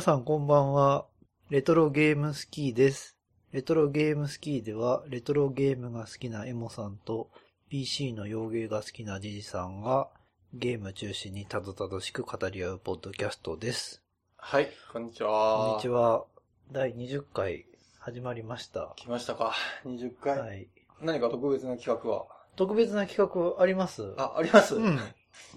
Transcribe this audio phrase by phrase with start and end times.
[0.00, 1.04] 皆さんこんばんは。
[1.50, 3.18] レトロゲームスキーです。
[3.52, 7.28] レトロゲームスキーでは、レトロゲームが好きなエモさんと、
[7.68, 10.08] PC の洋芸が好きなジジさんが、
[10.54, 14.02] ゲーム中心にたどたどしく語り合うポッドキャストです。
[14.38, 15.66] はい、こんにちは。
[15.66, 16.24] こんにちは。
[16.72, 17.66] 第20回
[17.98, 18.94] 始まりました。
[18.96, 19.52] 来ましたか。
[19.84, 20.38] 20回。
[20.38, 20.68] はい。
[21.02, 22.24] 何か特別な企画は？
[22.56, 24.14] 特別な企画あります？
[24.16, 24.98] あ、ありますうん。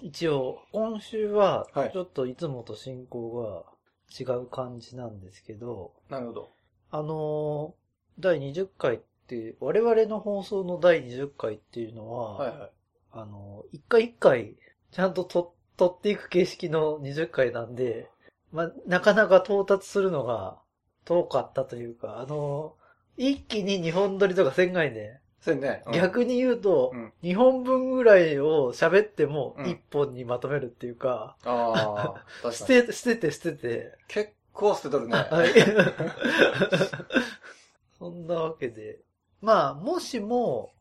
[0.02, 3.73] 一応、今週ははい、ちょっといつもと進行が
[4.18, 6.52] 違う感じなんですけど、なるほど。
[6.90, 7.84] あのー
[8.20, 12.70] 第20回って、我々の放送の第20回っていうのは、はいはい。
[13.12, 14.56] あのー一回一回、
[14.92, 18.08] ちゃんとと撮っていく形式の20回なんで、
[18.52, 20.60] まあ、なかなか到達するのが
[21.04, 22.84] 遠かったというか、あのー
[23.16, 25.20] 一気に2本撮りとかせんがいね。
[25.44, 25.82] そうね。
[25.86, 32.64] うん逆に言うと、うん2本分ぐらいを喋ってもうん1本にまとめるっていうか、ああ、確捨。
[32.66, 35.14] て、捨てて捨てて、結構捨てとるね。
[35.14, 35.52] はい。
[37.98, 39.00] そんなわけで。
[39.42, 40.72] まあ、もしも、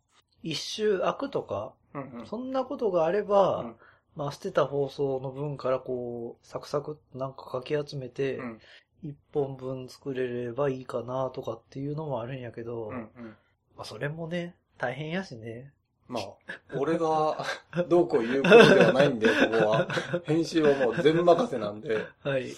[0.42, 2.26] 一周空くとか、うんうん。
[2.26, 3.76] そんなことがあれば、うん
[4.16, 8.60] まあ、捨てた放送の分からこう、サクサクなんかかき集めてう、ん
[9.04, 13.36] 一本分作れればいいかなとかっていうのもあるんやけど、うんうん。
[13.76, 15.72] まあ、それもね、大変やしね。
[16.08, 16.24] まあ、
[16.78, 17.46] 俺が
[17.88, 19.88] どうこう言うことではないんで、 ここは。
[20.26, 22.06] 編集はもう全任せなんで。
[22.22, 22.52] はい。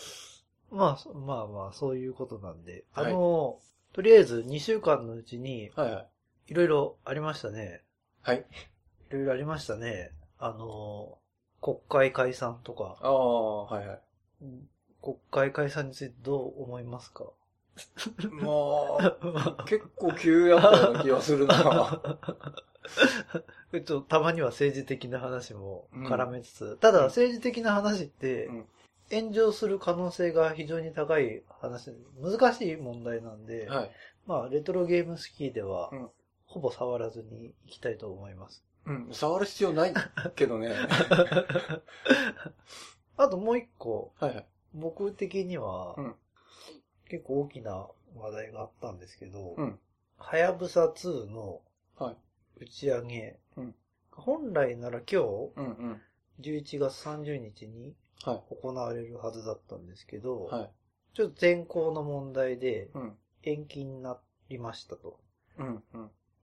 [0.71, 2.83] まあ、そまあまあ、そういうことなんで。
[2.93, 3.59] あはいの、
[3.93, 6.08] とりあえず2週間のうちに、はいはい。
[6.47, 7.83] いろいろありましたね。
[8.23, 8.39] はい。
[9.09, 10.11] いろいろありましたね。
[10.39, 11.17] あの、
[11.61, 13.99] 国会解散とか、ああ、はいはい。
[15.02, 17.25] 国会解散についてどう思いますか？
[18.31, 22.02] もう、結構急やったような気がするな。
[23.73, 28.65] えっと、たまには政治的な話も絡めつつ、ただ政治的な話ってうん、
[29.11, 31.91] 炎上する可能性が非常に高い話、
[32.21, 33.91] 難しい問題なんで、はい。
[34.25, 36.09] まあ、レトロゲームスキーではうん、
[36.45, 38.64] ほぼ触らずにいきたいと思います。
[38.85, 39.93] うん、触る必要ない
[40.35, 40.73] けどね。
[43.17, 44.45] あともう一個、はいはい。
[44.73, 46.15] 僕的にはうん、
[47.10, 49.80] 結構大きな話題があったんですけどうん、
[50.17, 51.61] はやぶさ2の
[51.98, 52.16] はい。
[52.61, 53.76] 打ち上げうん、
[54.11, 55.21] 本来なら今
[55.55, 56.02] うんうん。
[56.39, 58.55] 日、11月30日にはい。
[58.61, 60.71] 行われるはずだったんですけど、はい。
[61.14, 63.14] ちょっと天候の問題でうん。
[63.44, 64.17] 延期にな
[64.49, 65.20] りましたと。
[65.58, 65.83] うん。
[65.94, 66.02] うん。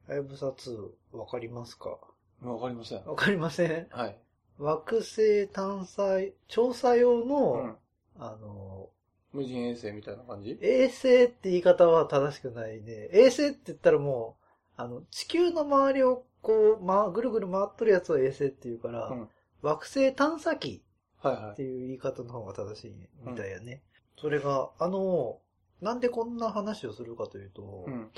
[0.09, 1.99] はやぶさ2、わかりますか？
[2.43, 3.05] わかりません。
[3.05, 3.87] わかりません？
[3.91, 4.19] はい。
[4.59, 6.19] 惑星探査、
[6.49, 7.77] 調査用の、うん。
[8.19, 8.91] あの、
[9.33, 10.59] 無人衛星みたいな感じ？
[10.61, 13.09] 衛星って言い方は正しくないね。
[13.13, 14.45] 衛星って言ったらもう、
[14.77, 19.29] あの、地球の周りをこう、ま、ぐるぐる回っとるやつを衛星っていうから、うん
[19.63, 20.83] 惑星探査機
[21.25, 22.95] っていう言い方の方が正しい
[23.25, 23.81] みたいやね。
[24.21, 25.39] それが、あの、
[25.81, 27.91] なんでこんな話をするかというと、い。
[27.93, 28.11] うん。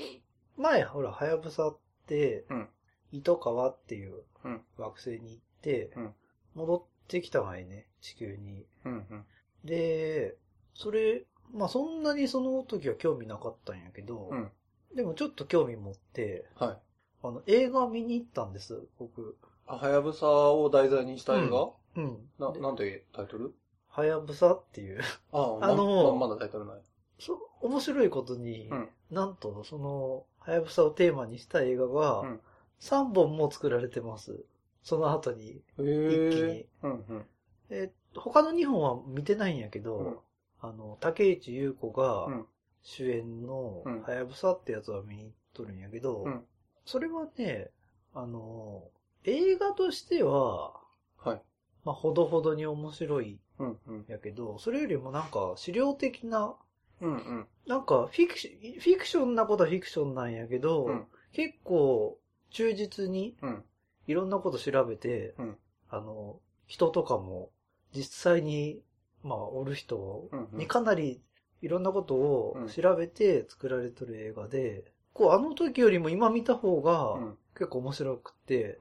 [0.57, 1.77] 前、ほら、はやぶさっ
[2.07, 2.67] て、うん
[3.11, 6.13] 糸川っていううん惑星に行って、うん
[6.55, 8.65] 戻ってきたがいね、地球に。
[8.85, 8.91] うん。
[8.93, 9.25] うん。
[9.63, 10.35] で、
[10.75, 14.51] それ、まあそんなにその時は興味なかったんやけど、うん。
[14.95, 16.77] でもちょっと興味持って、はい。
[17.23, 19.35] あの、映画見に行ったんです、僕。
[19.65, 22.17] あ、はやぶさを題材にした映画、うん。
[22.37, 23.53] な、でなんてタイトル？
[23.87, 25.01] はやぶさっていう。
[25.31, 26.81] あ あのままだタイトルない。
[27.19, 32.41] そ面白いことに、うんなんと、その、はやぶさをテーマにした映画がうん、
[32.79, 34.43] 3本も作られてます。
[34.83, 35.51] その後に。
[35.51, 36.67] へ一気にえ。
[36.83, 37.25] うんうん。
[37.69, 40.17] え、他の2本は見てないんやけど、うん
[40.65, 42.45] あの、竹内優子がうん
[42.81, 46.43] 主演のうんはやぶさってやつは見に行っとるんやけど、うん
[46.85, 47.71] それはね、
[48.13, 48.83] あの、
[49.23, 50.73] 映画としては、
[51.17, 51.41] はい。
[51.83, 53.97] まあ、ほどほどに面白いうんうん。
[54.01, 56.55] んやけど、それよりもなんか資料的な、
[57.01, 57.47] うんうん。
[57.65, 62.17] なんかフィクシフィクションなことはフィクションなんやけど、うん結構
[62.51, 63.63] 忠実にうん。
[64.07, 65.57] いろんなこと調べて、うん
[65.89, 67.49] あの、人とかも
[67.93, 68.03] 実
[68.33, 68.81] 際に、
[69.25, 71.19] まあ、おる人にかなり
[71.61, 72.67] いろんなことをうん。
[72.67, 77.37] 調べて作られてる映画で、こう、あの時よりも今見た方がうん。
[77.55, 78.77] 結構面白くて。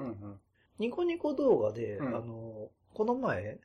[0.79, 2.09] ニコニコ動画で、うん。
[2.09, 3.59] あの、この前。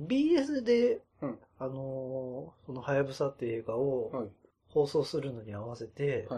[0.00, 1.38] BS で、うん。
[1.58, 4.28] あの、その、はやぶさって映画をはい。
[4.68, 6.28] 放送するのに合わせて。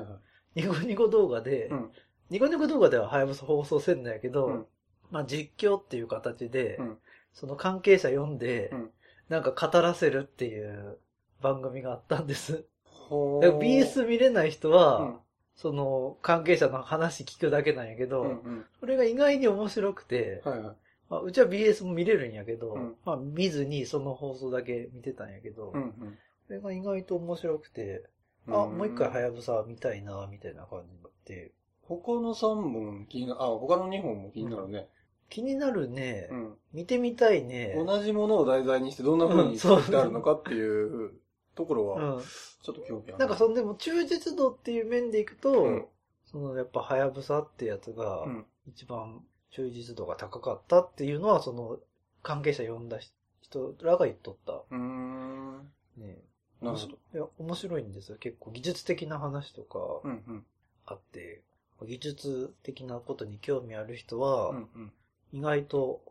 [0.55, 1.91] ニコニコ動画で、うん。
[2.31, 4.67] ニコニコ動画でははやぶさ放送せんのやけど、うん。
[5.11, 6.99] まあ実況っていう形で、うん。
[7.33, 8.91] その関係者読んで、うん
[9.31, 10.99] なんか語らせるっていう
[11.41, 12.67] 番組があったんです。
[13.11, 15.19] BS 見れない人は、うん
[15.57, 18.65] その関係者の話聞くだけなんやけど、うんうん。
[18.79, 20.77] それが意外に面白くて、はいはい。
[21.11, 26.19] まあ、うちは BS も見れるんやけど、うんまあ見ずにその放送だけ見てたんやけど、うんうん。
[26.47, 28.05] それが意外と面白くて、
[28.49, 34.89] あ、うんもう一回はやぶさ見たいな、みたいな感じになって、他の3本気にな、あ、他の2本も気になるね。
[35.31, 36.55] 気になるね、うん。
[36.73, 37.73] 見てみたいね。
[37.75, 41.13] 同じものを題材にしてどんな風に作ってあるのかっていう
[41.55, 42.23] ところは、うん。
[42.23, 43.19] ちょっと興味ある。
[43.19, 45.87] なんかそのでも忠実度っていう面でいくと、うん
[46.27, 48.47] そのやっぱはやぶさってやつがうん。
[48.69, 51.79] 一番忠実度が高かったっていうのはその
[52.23, 52.99] 関係者呼んだ
[53.41, 54.53] 人らが言っとった。
[54.53, 55.59] うーん。
[55.97, 56.19] ね
[56.63, 56.93] なるほど。
[57.15, 58.19] いや、面白いんですよ。
[58.19, 60.47] 結構技術的な話とかうんうん。
[60.87, 61.43] あって、
[61.83, 64.93] 技術的なことに興味ある人はう、ん
[65.33, 66.03] 意外と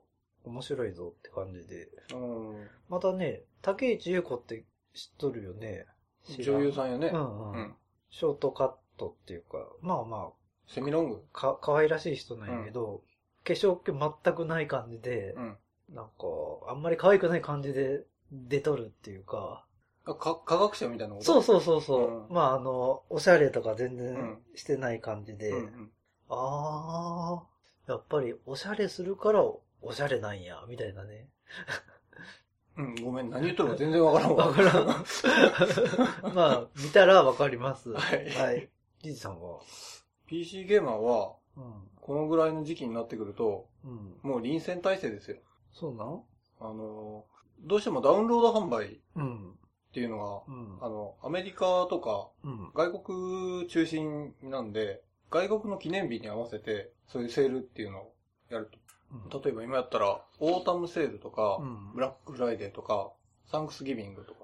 [0.45, 1.89] 面白いぞって感じで。
[2.13, 2.49] うん。
[2.59, 5.85] うんまたね、竹内優子って知っとるよね。
[6.39, 7.09] 女優さんやね。
[7.13, 7.59] うんうん。
[7.59, 7.75] うん。
[8.09, 10.31] ショートカットっていうか、まあま
[10.67, 13.03] セミロングあ、か、可愛らしい人なんやけど、
[13.43, 15.57] 化粧気全くない感じで、うん。
[15.93, 16.11] なんか、
[16.67, 19.65] あんまり可愛くない感じで出とるっていうか、
[20.05, 21.25] あか科学者みたいなこと？
[21.25, 25.91] そうそうそうそう、うんまああの、おしゃれとか全う然んしてない感じで、うんうん。
[26.29, 27.58] あー、
[27.93, 29.43] やっぱりおしゃれするから
[29.81, 31.27] おしゃれなんや、みたいなね。
[32.77, 34.47] うん、ごめん、何言っとるか全然わからんわ。
[34.47, 34.85] わからん
[36.35, 37.91] まあ、見たらわかります。
[37.91, 38.69] はいはい。
[39.01, 39.59] ジジさんは
[40.27, 41.63] ？PC ゲーマーは、うん。
[41.99, 44.17] このぐらいの時期になってくると、うん。
[44.21, 45.37] もう臨戦態勢ですよ。
[45.73, 46.21] そうなん？
[46.61, 47.25] あの、
[47.61, 49.55] どうしてもダウンロード販売っうん。
[49.91, 50.85] ていうのうんが、。
[50.85, 52.71] あの、アメリカとかうん。
[52.73, 55.01] 外国中心なんで、
[55.31, 58.13] 外国の記念日に合わせて、そういうセールっていうのを
[58.49, 58.69] やる
[59.29, 59.41] と。
[59.43, 63.11] 例えば今やったら、オータムセールとか、うんブラックフライデーとか、
[63.51, 64.39] サンクスギビングとか。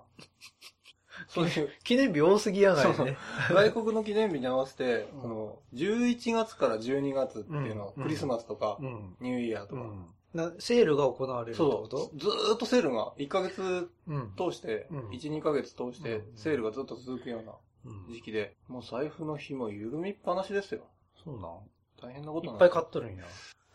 [1.30, 3.18] そういう、記念日多すぎやないね。
[3.50, 9.16] 外国の記念日に合わせて、うんその、11月から12月っていうのは、うんクリスマスとか、うん。
[9.22, 10.06] ニューイヤーとか、うん。
[10.34, 14.34] な、セールが行われるってこと、ずーっとセールが、1ヶ月うん。
[14.36, 17.58] 通して、うん1、2ヶ月通してう、んセールがずっと続くようなうん
[18.10, 20.82] 時期で、もう財布の紐緩みっぱなしですよ。
[21.24, 21.60] そうなん
[22.02, 23.24] 大変なこといっぱい買っとるんや。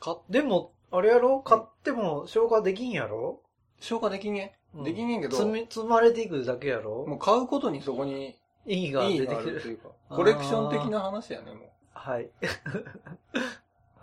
[0.01, 1.41] 買っでも、あれやろ？
[1.41, 3.41] 買っても消化できんやろ？
[3.81, 4.83] 消化できんげん。
[4.85, 7.07] できんげんけど、積み、積まれていくだけやろ？
[7.07, 8.37] もう買うことにそこに
[8.67, 9.55] 意義が意出てきてる。
[9.55, 12.25] 義があるっていうか、コレクション的な話やね、もはい。
[12.25, 12.33] う。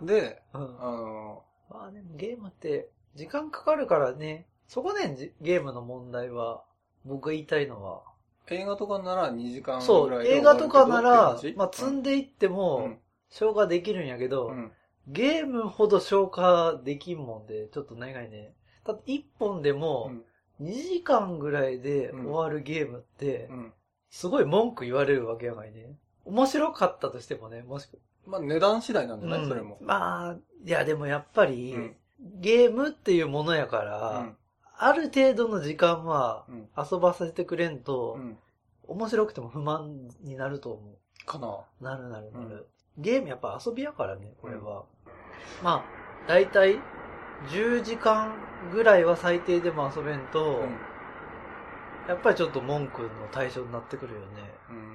[0.06, 0.62] で、うん。
[0.62, 4.46] あの、まあでもゲームって時間かかるからね。
[4.66, 6.62] そこね、じゲームの問題は、
[7.04, 8.02] 僕が言いたいのは。
[8.50, 12.98] 映画とかなら2時間そう、ぐらいで映画とかなら、終まあ積んでいってうもん、
[13.30, 14.72] 消化できるんやけど、うん。
[15.08, 18.54] ゲームほど消化できんもんで、ちょっと長いね。
[18.84, 20.10] だって1本でうも
[20.60, 20.64] ん。
[20.64, 23.72] 2時間ぐらいで終わるゲームってう、ん。
[24.10, 25.96] すごい文句言われるわけやないね。
[26.24, 29.78] 面白かったとしてもね、もしくまあ値段次第なんじゃない、うんそれも。
[29.80, 34.36] まあ、いやでもやっぱり、うんゲームっていうものやかうら、ん。
[34.78, 36.68] ある程度の時間はうん。
[36.76, 38.38] 遊ばさせてくれんと、うん。
[38.86, 40.96] 面白くても不満になると思
[41.26, 41.48] かな。
[41.80, 41.84] う。
[41.84, 42.46] なるなるなる。
[42.46, 42.64] うん
[42.98, 44.84] ゲームやっぱ遊びやからね、これは。
[45.62, 45.84] ま
[46.26, 46.80] あ、だいたい
[47.50, 48.34] 10時間
[48.72, 50.76] ぐらいは最低でも遊べんと、うん。
[52.08, 54.26] やっぱりちょっと文句の対象になってくるよね。
[54.70, 54.72] う。
[54.72, 54.88] うんん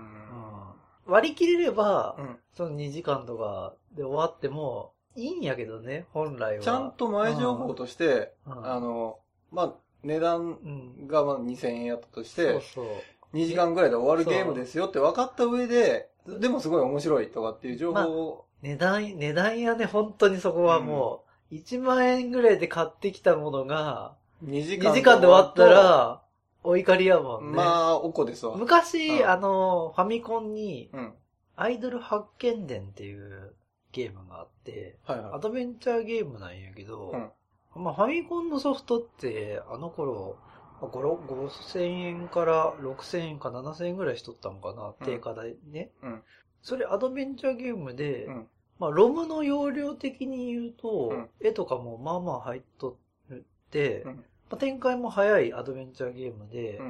[1.05, 2.37] 割り切れれば、うん。
[2.53, 6.63] その2時間とかで終わってもいいんやけどね、本来は。
[6.63, 9.19] ちゃんと前情報として、うん、あの、
[9.53, 10.69] まあ、値段う
[11.03, 12.85] ん、がまあ2000円やったとして、そう。
[13.33, 26.21] 2時間ぐらいで終わるゲームですよって分かった上で、でもすごい面白いとかっていう情報を、値段、値段やね、本当にそこはもう、1万円ぐらいで買ってきたものが、2時間2時間で終わった、ら、
[26.63, 27.57] お怒りやもんね。
[27.57, 28.55] まあ、おこですわ。
[28.55, 31.13] 昔、うんあの、ファミコンに、うん。
[31.55, 33.53] アイドル発見伝っていう
[33.91, 34.97] ゲームがあって。
[35.05, 37.29] アドベンチャーゲームなんやけど、うん
[37.75, 40.37] まあファミコンのソフトって、あの頃、
[40.81, 45.91] 5 5000円から6000円か7000円ぐらいしとったのかな、うん定価代ね。
[46.01, 46.21] うん
[46.61, 48.47] それアドベンチャーゲームで、うん
[48.79, 52.97] まあロムの容量的に言うと、うん絵とかもまあまあ入っと
[53.31, 53.37] っ
[53.69, 56.85] て、うんまあ、展開も早いアドベンチャーゲームで、うん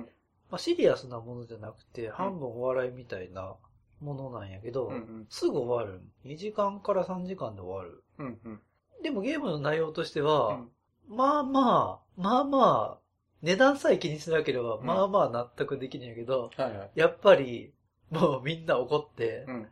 [0.49, 3.55] まあ、シリアスなものじゃなくて、半分お笑いみたいな
[4.01, 5.25] ものなんやけど、うんうん。
[5.29, 6.01] すぐ終わる。
[6.25, 8.03] 2時間から3時間で終わる。
[8.19, 8.61] うんうん。
[9.03, 10.69] でもゲームの内容としてうは、ん
[11.07, 12.99] まあまあ、まあまあ、
[13.41, 16.91] 値段さえ気にしなければ、うんまあまあ納得できるんやけど、はいはい。
[16.95, 17.73] やっぱり、
[18.09, 19.67] もうみんな怒って、うん。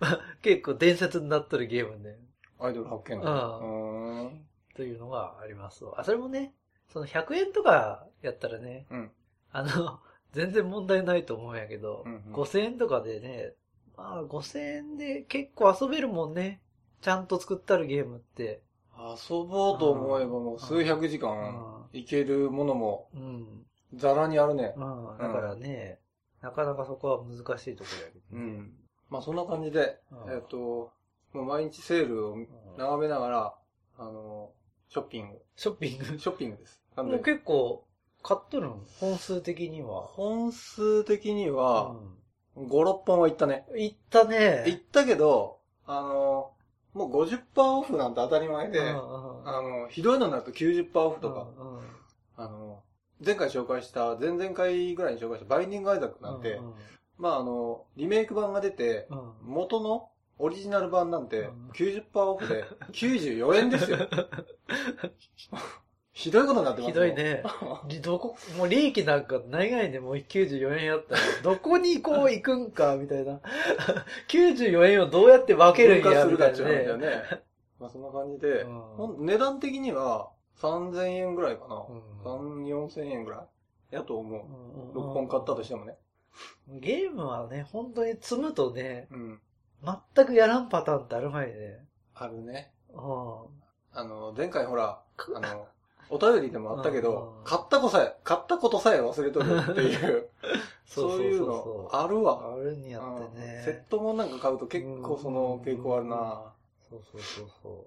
[0.00, 2.16] まあ、結構伝説になっとるゲームね、
[2.60, 4.44] アイドル発見うん。
[4.76, 6.54] というのがありますわあ、それもね、
[6.92, 9.10] その100円とかやったらね、うん。
[9.50, 10.00] あの、
[10.32, 13.54] 全然問題ないと思うんやけど、うんうん5000円とかでね、
[13.96, 16.60] まあ5000円で結構遊べるもんね。
[17.00, 18.62] ちゃんと作ったるゲームって。
[18.98, 23.46] 遊ぼうと思えばもう数百時間いけるものもうん。
[23.94, 24.74] ザラにあるね。
[24.76, 25.18] うん。
[25.18, 25.98] だからね、
[26.42, 28.44] なかなかそこは難しいところやけどね。
[28.44, 28.72] うん。
[29.08, 30.92] まあそんな感じで、うんえっ、と、
[31.32, 32.36] もう毎日セールを
[32.76, 33.54] 眺めながら、
[33.98, 34.50] あの、
[34.88, 35.38] ショッピング。
[35.56, 36.04] ショッピング？
[36.18, 36.82] ショッピングです。
[36.96, 37.84] なんもうで、結構、
[38.22, 40.02] 買っとるん本数的には。
[40.02, 41.96] 本数的には、
[42.56, 43.64] う5、6本は行ったね。
[43.74, 43.78] ん。
[43.78, 44.64] 行ったね。
[44.66, 46.52] 行ったけど、あの、
[46.94, 48.86] もう50%オフなんて当たり前で、うん
[49.46, 49.82] あうん。
[49.82, 51.46] の、ひどいのになると90%オフとか、
[52.36, 52.82] あの、
[53.24, 56.74] 前回紹介した、前々回ぐらいに紹介したバインディングアイザックなんて、うん
[57.18, 59.32] まああの、リメイク版が出て、うん。
[59.42, 61.70] 元のオリジナル版なんてうん。
[61.70, 63.98] 90%オフで94円ですよ。
[66.18, 67.14] ひどいことになってますひどい。
[67.14, 67.44] ね。
[67.86, 73.40] り どこ、もう利益なんかないがいでもう94円やったら、どこにこう行くんか、みたいな。
[74.26, 77.06] 94円をどうやって分けるんや、分みたいな割するかっていう話だよね。
[77.06, 77.42] ね。
[77.78, 81.86] まあそんな感じで、うん値段的には3000円ぐらいかな。
[81.88, 83.46] うん3、4000円ぐら
[83.92, 83.94] い？
[83.94, 84.42] やと思う。
[84.42, 85.96] うん6本買ったとしてもね。
[86.66, 89.40] ゲームはね、本当に積むとね、うん。
[90.14, 91.86] 全くやらんパターンってあるまいね。
[92.14, 92.72] あるね。
[92.90, 92.98] うん。
[93.92, 95.00] あの、前回ほら、
[95.36, 95.68] あの、
[96.10, 100.30] お便りでもあったけどうん、買ったことさえ、買ったことさえ忘れとるってい う、
[100.86, 102.54] そういうのあるわ。
[102.54, 103.62] あるんやってうんね。
[103.64, 106.52] セットもんなんか買うと結構その傾向あるな。
[106.90, 107.86] そうそうそうそ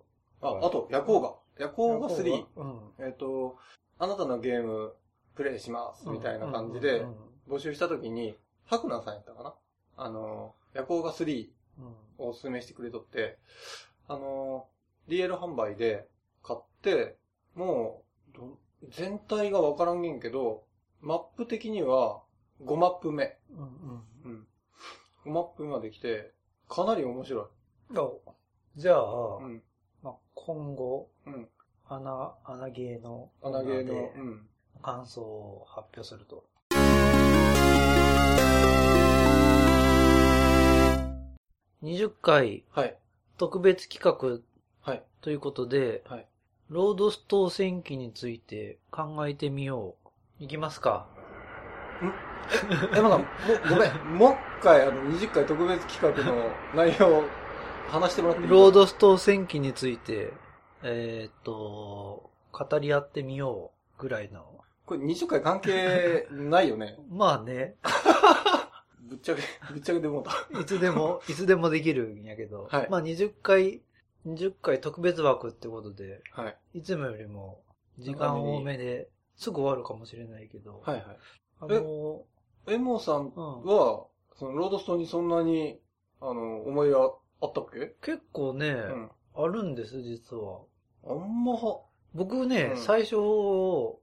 [0.61, 1.33] あ、あと、夜行が。
[1.57, 1.73] 夜う。
[1.73, 2.45] 行が？3。
[2.55, 2.93] うん。
[2.99, 3.57] えっと、
[3.97, 4.93] あなたのゲーム
[5.35, 7.15] プレイします、みたいな感じでうん、
[7.47, 9.53] 募集した時に、白菜さんやったかな？
[9.97, 11.49] あの、夜行が3
[11.79, 13.37] うんをおすすめしてくれとって、
[14.07, 14.67] あの、
[15.07, 16.07] DL 販売で
[16.43, 17.17] 買って、
[17.55, 18.00] もう、ど
[18.89, 20.63] 全体がわからんげんけど、
[21.01, 22.21] マップ的には
[22.63, 23.37] 5マップ目。
[23.51, 24.47] うんうんうん。
[25.25, 26.33] 5マップ目まで来て、
[26.67, 27.45] かなり面白い。
[27.97, 28.09] あ
[28.75, 29.61] じゃあ、うん。
[30.01, 31.47] まあ、今後、うん。
[31.87, 34.47] 穴、穴ゲーの、穴ゲーの、でうん。
[34.81, 36.45] 感想を発表すると。
[41.83, 42.95] 20回はい。
[43.37, 44.39] 特別企画
[44.89, 45.03] はい。
[45.21, 46.27] ということで、はい。
[46.71, 49.95] ロードストー戦記について考えてみよ
[50.39, 50.43] う。
[50.43, 51.05] いきますか。
[52.95, 53.25] え、まだ、も、
[53.69, 53.93] ごめん。
[54.17, 57.23] もう一回、あの、20回特別企画の内容を
[57.89, 60.31] 話してもらっていいロードストー戦記について、
[60.81, 64.45] えーっと、語り合ってみようぐらいの。
[64.85, 66.97] これ20回関係ないよね？
[67.11, 67.75] まあね、
[69.01, 69.41] ぶっちゃけ、
[69.73, 70.31] ぶっちゃけでもうた。
[70.57, 73.81] いつでも、いつでもできるんやけど、はいまあ20回、
[74.25, 76.79] 20回特別枠ってことで、はい。
[76.79, 77.61] いつもよりも
[77.97, 81.05] 時間多めで、すぐ終わるかもしれないけど、はいはい。
[81.61, 82.23] あの、
[82.67, 85.79] エモさんうん、は、その、ロードストーンにそんなに、
[86.19, 87.95] あの、思いはあったっけ？
[88.01, 89.11] 結構ね、うん。
[89.35, 90.61] あるんです、実は。
[91.03, 91.81] あんまは、
[92.13, 93.99] 僕ね、うん最初、ロ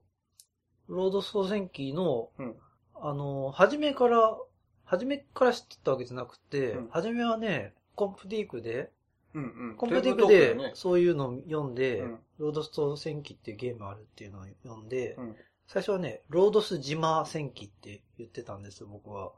[0.89, 2.55] ード総選記の、うん
[3.01, 4.37] あの、初めから、
[4.83, 8.91] 初めから知ってたわけじゃなくて、うん初めはね、コンプティークで、
[9.33, 9.75] うんうん。
[9.75, 15.35] コンプティブでそういうのを読んで、うんロードスト戦記っていうゲームあるっていうのを読んで、うん
[15.67, 19.33] 最初はね、ロードス島戦記って言ってたんですよ、僕は。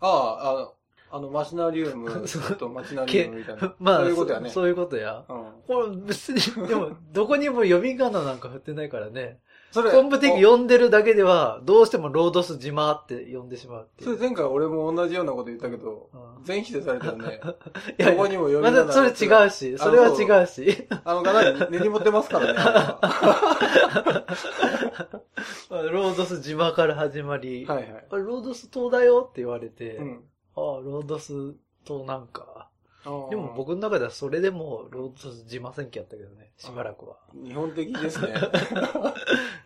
[0.00, 0.74] ああ、あの、
[1.10, 2.26] あの、マシナリウム
[2.58, 3.74] と マシナリウムみたいな。
[3.78, 4.48] まあ、そういうことやね。
[4.48, 5.26] そそういうことや。
[5.28, 5.52] うん。
[5.66, 9.40] これ別に、でも、どこにも読み仮名なんか振ってないからね。
[9.74, 14.16] それ、コンプティーク読んでるだけでは、どうしてもロードス島って呼んでしまうっていう。
[14.16, 17.40] それ前回俺も同じようなこと言ったけど、うん全否定されたよね。
[17.98, 20.86] いやどこにも読みまだそれ違うし、それは違うし。
[21.04, 23.00] あの、かなり根に持ってますからね あ
[25.90, 27.74] ロードス島から始まり、れは。
[27.74, 28.06] はいはい。
[28.10, 30.24] あロードス島だよって言われて、うん。
[30.54, 31.32] ああ、ロードス
[31.84, 32.68] 島なんか。
[33.04, 37.18] でも僕の中ではそれでもロードス島戦記やったけどね、しばらくは。
[37.34, 38.34] 日本的ですね。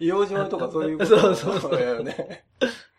[0.00, 1.68] 硫黄島とかそういうことそうそうそ
[2.00, 2.44] うね。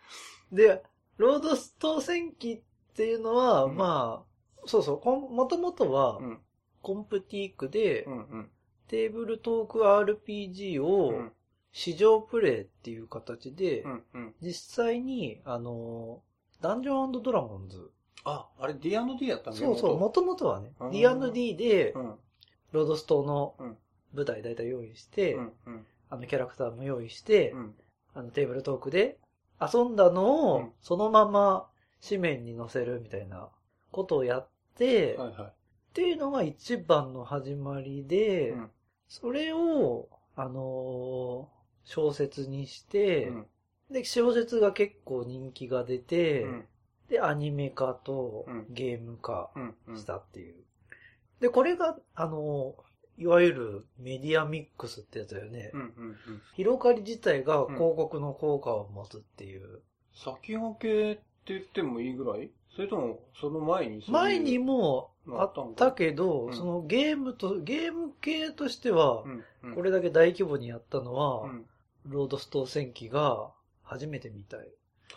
[0.50, 0.82] で、
[1.18, 2.60] ロードス島戦記っ
[2.94, 6.40] ていうのは、うんまあ、そうそう、もともとはう、ん。
[6.82, 8.50] コンプティークで、うんうん。
[8.88, 11.32] テーブルトーク RPG をうん
[11.72, 14.34] 市場プレイっていう形で、うんうん。
[14.42, 16.20] 実際に、あの、
[16.60, 17.92] ダンジョンドラゴンズ。
[18.24, 22.14] あ、あれ D&D やったんそうそう、も元ともとはねう、ん D&D でう、ん。
[22.72, 23.76] ロードス島のうん
[24.12, 25.86] 舞台大体用意して、うんうん。
[26.08, 27.74] あのキャラクターも用意して、うん。
[28.14, 29.18] あのテーブルトークで
[29.60, 31.68] 遊んだのをうんそのまま
[32.06, 33.48] 紙面に載せるみたいな
[33.92, 35.54] ことをやって、はいはっ
[35.92, 38.06] ていうのが一番の始まりい。
[38.06, 38.70] で、うん。
[39.08, 43.46] それを、あのー小説にして、うん
[43.90, 46.64] で、小説が結構人気が出て、うん。
[47.10, 49.74] で、アニメ化とうんゲーム化うん。
[49.88, 50.54] うんしたっていう。
[51.40, 55.72] で、これが、あのーいわゆるメディアミックスってやつだよね。
[55.74, 56.16] うんうんうん。
[56.54, 59.82] 広がり自体が広告の効果を持つっていう。
[60.14, 62.50] 先駆けって言ってもいいぐらい？
[62.74, 71.66] それとも、その前に前にもあったけど、うんそのゲームと、ゲーム系としてはう、んうん、これだけ大規模にやったのは、うん。
[72.06, 73.50] ロードストー戦記が
[73.82, 74.66] 初めてみたい。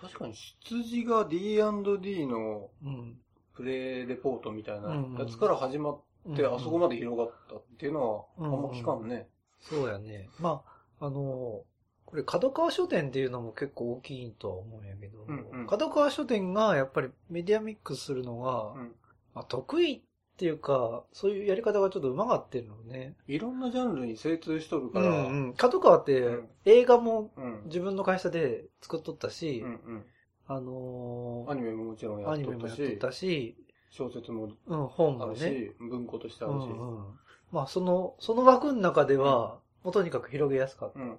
[0.02, 3.18] 確かに出自が D&D のうん。
[3.56, 6.02] プレイレポートみたいなうんやつから始まっ
[6.36, 9.28] て、あそこまで広がったっていうのは、あうんんま聞かんね。
[9.62, 10.28] そうやね。
[10.40, 10.64] ま
[11.00, 11.64] あ、あの、
[12.06, 18.96] これ角川書店っていうのも結構大きいとは思うんやけど、うんうん角川書店がやっぱりメディアミックスするのが、うん。
[19.36, 23.16] まあ、得意っていうか、そういうやり方がちょっと上手がってるのね。
[23.28, 25.54] いろんなジャンルに精通しとるうから、んうん。
[25.54, 27.62] 角川ってうん映画もうん。
[27.66, 30.06] 自分の会社で作っとったし、うんうん
[30.46, 33.56] あのアニメももちろんやアっとったし、たし、
[33.90, 35.40] 小説もうん、本あるもね。
[35.40, 36.66] し、文庫としてあるし。
[36.66, 37.20] うんうん。
[37.52, 41.00] まあ、その、その枠の中では、もうとにかく広げやすかった。
[41.00, 41.18] うん。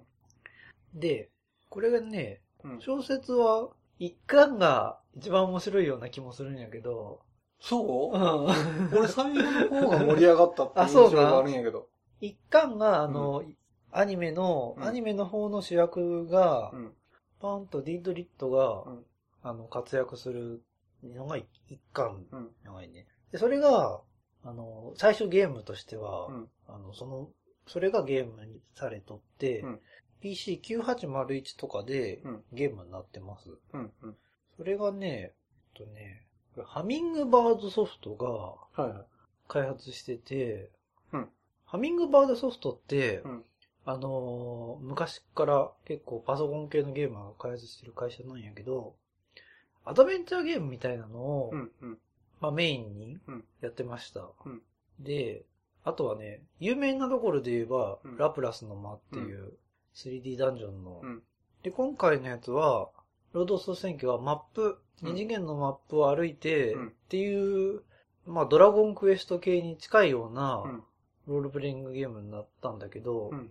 [0.93, 1.31] で、
[1.69, 7.21] これがね、うん小説は、一巻が一番面白いような気もするんやけど、
[7.67, 8.15] そう？
[8.15, 8.97] うん。
[8.99, 11.87] 俺最後の方が盛り上がったっていう印象があるんやけど。
[12.21, 13.43] 一巻が、あの、
[13.91, 16.93] アニメの、うんアニメの方の主役が、うん。
[17.41, 19.05] パンとディッドリットが、うん
[19.41, 20.61] あの、活躍する
[21.03, 22.49] のが一一巻うん。
[22.63, 23.07] 長いね。
[23.31, 24.01] で、それが、
[24.43, 26.49] あの、最初ゲームとしては、うん。
[26.67, 27.29] あの、その、
[27.67, 29.79] それがゲームにされとって、うん
[30.21, 33.49] PC9801 とかでうんゲームになってます。
[33.73, 33.91] うん。
[34.01, 34.15] うん。
[34.57, 35.33] それがね、
[35.77, 36.24] えっとね、
[36.55, 39.05] これハミングバードソフトがはいはい。
[39.47, 40.71] 開発してて、
[41.13, 41.27] うん
[41.67, 43.43] ハミングバードソフトって、うん
[43.85, 48.95] あのー昔から結構パソコン系のゲームを開発してる会社なんやけど、
[49.83, 51.71] アドベンチャーゲームみたいなのを、うん。
[51.81, 51.97] うん。
[52.41, 54.27] まあ、メインにうんやってました。
[54.45, 54.61] うん
[54.99, 55.43] で、
[55.83, 59.53] あとはね、有名なところで言えば、うんラプラスの間っていう
[59.93, 61.23] 3D ダンジョンの、うん。
[61.63, 62.89] で、今回のやつは、
[63.35, 67.81] ロードスト選挙はマップ、うん二次元のマップを歩いて、うんっていう、
[68.25, 70.83] まあ、ドラゴンクエスト系に近いようなうん。
[71.27, 73.37] ロールプレイングゲームになったんだけど、うん。
[73.37, 73.41] う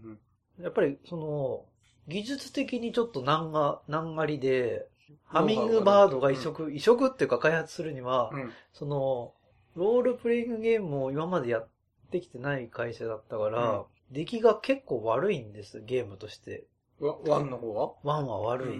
[0.62, 0.64] ん。
[0.64, 1.66] やっぱりその、
[2.08, 4.88] 技術的にちょっと難が、難がりで、
[5.26, 8.52] ハミングバードが移植、移植っていうか開発するには、うん。
[8.72, 9.34] その、
[9.76, 11.68] ロールプレイングゲームを今までやっ
[12.10, 16.64] てきてない会社だったから、出来が結構悪いんです、ゲームとして。
[17.00, 17.92] わ、 one の方は？
[18.02, 18.78] one は悪い。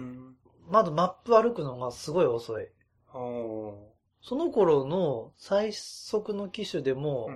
[0.66, 0.72] うん。
[0.72, 2.68] まずマップ歩くのがすごい遅い。
[3.12, 7.30] その頃の最速の機種でも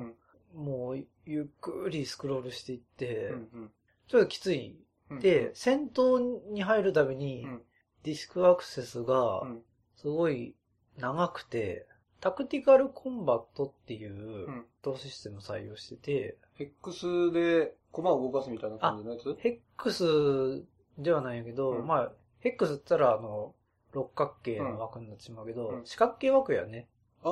[0.54, 0.64] う、ん。
[0.64, 3.70] もうゆっくりスクロールしていって、うん。
[4.08, 4.76] ちょっときつい。
[5.10, 5.20] うん。
[5.20, 7.62] で、戦闘に入るたびにうん、
[8.02, 9.62] ディスクアクセスがうん。
[9.96, 10.54] すごい
[10.96, 11.86] 長くて、
[12.20, 14.64] タクティカルコンバットっていううん。
[14.82, 19.36] 動システムを採用してて、X で駒を動かすみたいな感じのやつ？
[19.40, 20.64] ヘックス
[20.96, 23.54] ではないけど、うんまあ、ヘックスって言ったらあの、
[23.92, 26.88] 六角形の枠になってしまうけど、うん四角形枠やね。
[27.22, 27.28] あ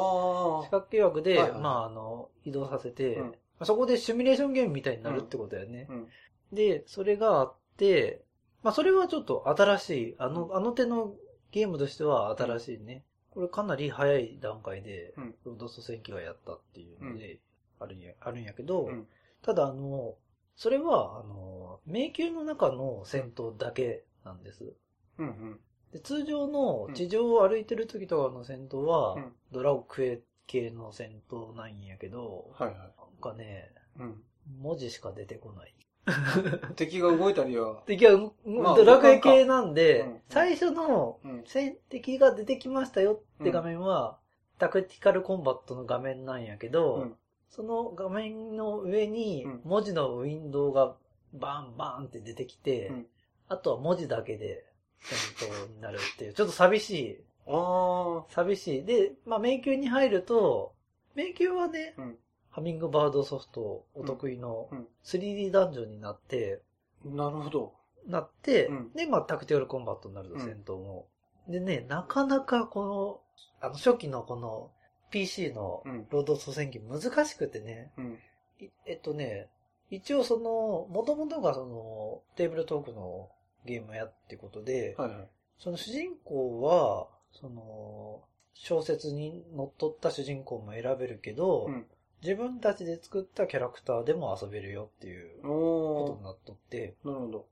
[0.64, 5.92] 四角形枠で、はいはいまああの、移動させて、うんまあそこでシミュレーションゲームみたいになるってことやねあ。。
[5.92, 6.08] うん。
[6.52, 8.22] で、それがあって、
[8.62, 11.14] まあそれはちょっと新しい、あの、あの手の
[11.52, 13.04] ゲームとしては新しいね。
[13.30, 15.34] これかなり早い段階で、うん。
[15.44, 17.40] ロードスト戦記がやったっていうので、
[17.78, 19.06] あるんや、あるんやけど、うん。
[19.42, 20.14] ただあの、
[20.56, 24.72] それは、あの、迷宮の中の戦闘だけなんです。
[25.18, 25.60] うん。
[25.92, 32.76] で通常の地上を歩いてる時とかの戦闘は、うんドラクエ系の戦闘なんやけど、はいはい。
[32.76, 32.88] なん
[33.20, 34.22] かね、うん。
[34.60, 35.74] 文字しか出てこない。
[36.76, 41.42] 敵が動いたりは、敵は、まあドラクエ系なんで、うん最初のうん。
[41.46, 44.18] 戦敵が出てきましたよって画面は、
[44.58, 47.16] タクティカルコンバットの画面なんやけど、うん。
[47.48, 50.96] その画面の上にうん文字のウィンドウが
[51.32, 53.06] バンバンって出てきて、うん
[53.48, 54.64] あとは文字だけで
[55.00, 57.20] 戦闘になるっていう、ちょっと寂しい。
[57.48, 58.84] あ寂しい。
[58.84, 60.74] で、まあ迷宮に入ると、
[61.14, 62.18] 迷宮はね、うん
[62.50, 66.62] ハミングバードソフトお得意のうん 3D ダンジョンになって、
[67.04, 67.08] あ。
[67.08, 67.74] なるほど。
[68.06, 71.06] なって、うんで、まあタクティカルコンバットになるとうん戦闘も。
[71.48, 73.20] でね、なかなかこの、
[73.60, 74.70] あの初期のこの
[75.10, 76.06] PC のうん。
[76.10, 78.18] ロードスト戦記難しくてね、うん。
[78.58, 79.48] いえっとね、
[79.90, 83.28] 一応その、元々がその、テーブルトークの
[83.66, 85.28] ゲームやってことで、はいはい。
[85.58, 88.22] その主人公は、その、
[88.54, 91.86] 小説にのっとった主人公も選べるけど、うん。
[92.22, 97.08] 自分たちで作ったキャラクターでも遊べるよっていうこおとになっとって、ー。
[97.08, 97.46] なるほど。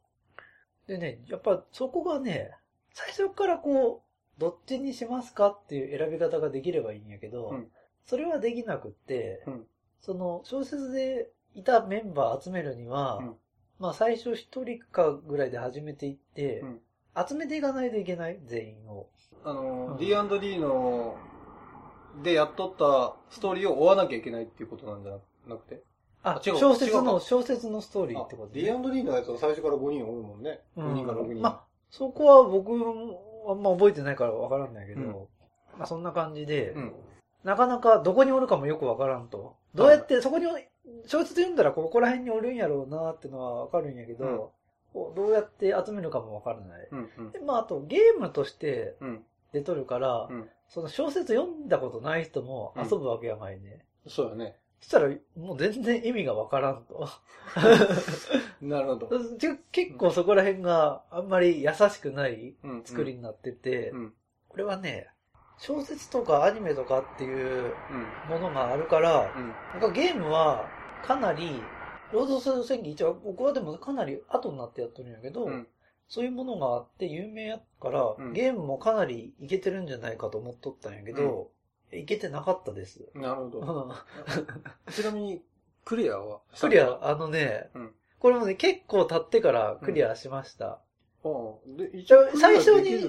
[0.87, 2.51] でね、やっぱそこがね、
[2.93, 4.03] 最初からこ
[4.39, 7.69] う、どっちにしますかっていう選び方ができればいいんやけど、うん
[8.07, 9.67] それはできなくって、うん
[10.01, 13.37] その小説でいたメンバー集めるには、うん
[13.79, 16.81] まあ最初一人かぐらいで始めていって、うん
[17.17, 18.41] 集めていかないといけない？
[18.45, 19.07] 全員を。
[19.45, 21.17] あの、うん D&D の、
[22.25, 25.13] でやっとったストーリーを追わなきゃいけないっていうことなんじゃ
[25.49, 25.81] なくて？
[26.25, 28.63] あ、あ違う小説の、か小説のストーリーってことね。
[28.63, 30.59] D&D のやつは最初から5人おるもんね。
[30.77, 31.41] うん5人か6人。
[31.41, 35.13] まあ、そこは僕もあんま覚えてないからわからんないけど、うん
[35.79, 36.93] まあそんな感じで、うん。
[37.45, 39.55] なかなかどこにおるかもよくわからんと。
[39.75, 40.47] どうやって、そこに、
[41.07, 44.53] 小説読んだらここら辺におるんやろうなってのはわかるんやけど、
[44.93, 46.89] こうどうやって集めるかもわからない。
[46.91, 47.11] うん。
[47.19, 49.25] うんで、まああとゲームとしてうん。
[49.53, 50.49] 出とるから、うん。
[50.69, 53.85] その小説読んだことない人も遊ぶわけやないね。
[54.07, 54.57] そうよね。
[54.81, 57.09] そしたらもう全然意味がわからんと。
[58.61, 59.11] なるほど。
[59.71, 62.85] 結構そこら辺があんまり優しくないうん。
[62.85, 64.15] 作りになってて、うん。
[64.49, 65.09] これはね、
[65.59, 67.75] 小説とかアニメとかっていう
[68.29, 68.41] うん。
[68.41, 69.53] ものがあるから、うん。
[69.75, 70.69] 僕はゲームは
[71.03, 71.63] かなり、
[72.13, 75.67] ロードスト戦記一応僕はでもかなり後になってやってるんやけど、うん。
[76.09, 81.51] そういうものがあって有名やから、うんゲームもかなりいけてるんじゃないかと思っとったんやけど、
[81.93, 83.09] いけてなかったです。
[83.15, 83.61] なるほど。
[83.61, 83.65] う
[84.91, 85.43] んちなみに、
[85.85, 90.81] クリアはクリア、あのね、うんこれもね、結構経ってからクリアしました。
[91.25, 91.77] うん。
[91.77, 93.07] で、一応、最初に遊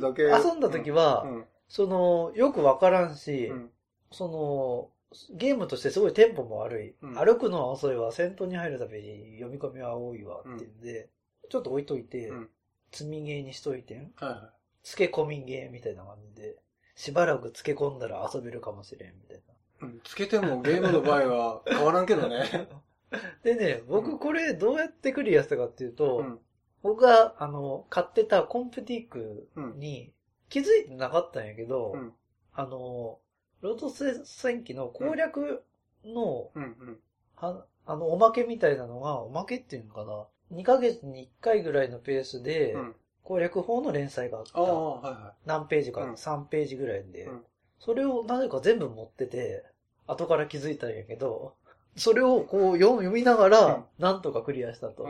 [0.54, 1.46] んだ時は、うん。
[1.68, 3.72] その、よくわからんし、うん。
[4.12, 4.92] その、
[5.36, 6.96] ゲームとしてすごいテンポも悪い。
[7.02, 11.10] うん歩くのは遅いわ、戦闘に入るために読み込みは多いわっていうんで、
[11.50, 12.50] ちょっと置いといて、うん
[12.92, 14.14] 積みゲーにしといてん。
[14.16, 16.56] はいは漬け込みゲーみたいな感じで、
[16.96, 19.42] しばらく漬け込んだら遊べるかもしれんみたいい。
[19.82, 20.02] うん。
[20.04, 22.70] つけてもゲームの場合は変わらんけどね。
[23.12, 23.20] な。
[23.44, 26.40] でね、うん僕これどうやってクリアしたかっていうと、うん。
[26.84, 29.80] 僕が、あの、買ってたコンプティックうん。
[29.80, 30.14] に
[30.50, 32.14] 気づいてなかったんやけど、うん。
[32.54, 33.20] あの、
[33.62, 35.64] ロード戦記の攻略
[36.06, 36.64] の、うん。
[36.64, 37.00] うん。
[37.36, 40.26] はあの、おまけみたいなのが、おまけっていうのかな
[40.58, 42.96] ?2 ヶ月に1回ぐらいのペースで、うん。
[43.24, 44.62] 攻略法の連載があった。
[44.62, 47.44] はいは何ページか、うん3ページぐらいで、うん
[47.80, 49.64] それをなぜか全部持ってて、
[50.08, 51.56] 後から気づいたんやけど、
[51.96, 55.08] それをこう読読みながらうん、なんとかクリアしたと。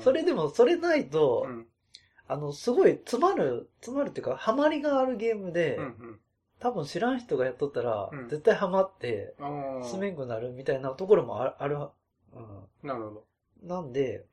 [0.00, 1.66] それでも、それないと、うん。
[2.26, 6.20] あの、すごい詰まる、詰まるっていうか、ハマりがあるゲームで、うん。
[6.58, 9.80] 多分知らん人がやっとったら、うん絶対ハマって、うん。
[9.80, 9.84] ああ。
[9.84, 11.76] 進めんくなるみたいなところもあある。
[11.76, 11.84] うん。
[12.82, 13.24] なるほど。
[13.62, 14.26] なんで、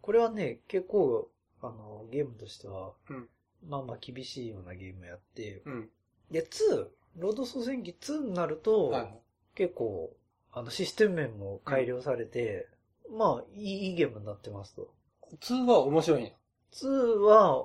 [0.00, 1.30] これはね、結構、
[1.62, 3.28] あの、ゲームとしては、うん
[3.64, 5.88] まあまあ厳しいようなゲームやって、うん。
[6.30, 9.14] で、2、ロード総戦記2になると、はい。
[9.54, 10.12] 結構、
[10.52, 12.68] あの、システム面も改良されて、
[13.10, 14.92] まあ、いい、いいゲームになってますと。
[15.40, 16.30] 2は面白いんや。
[16.72, 17.64] 2は、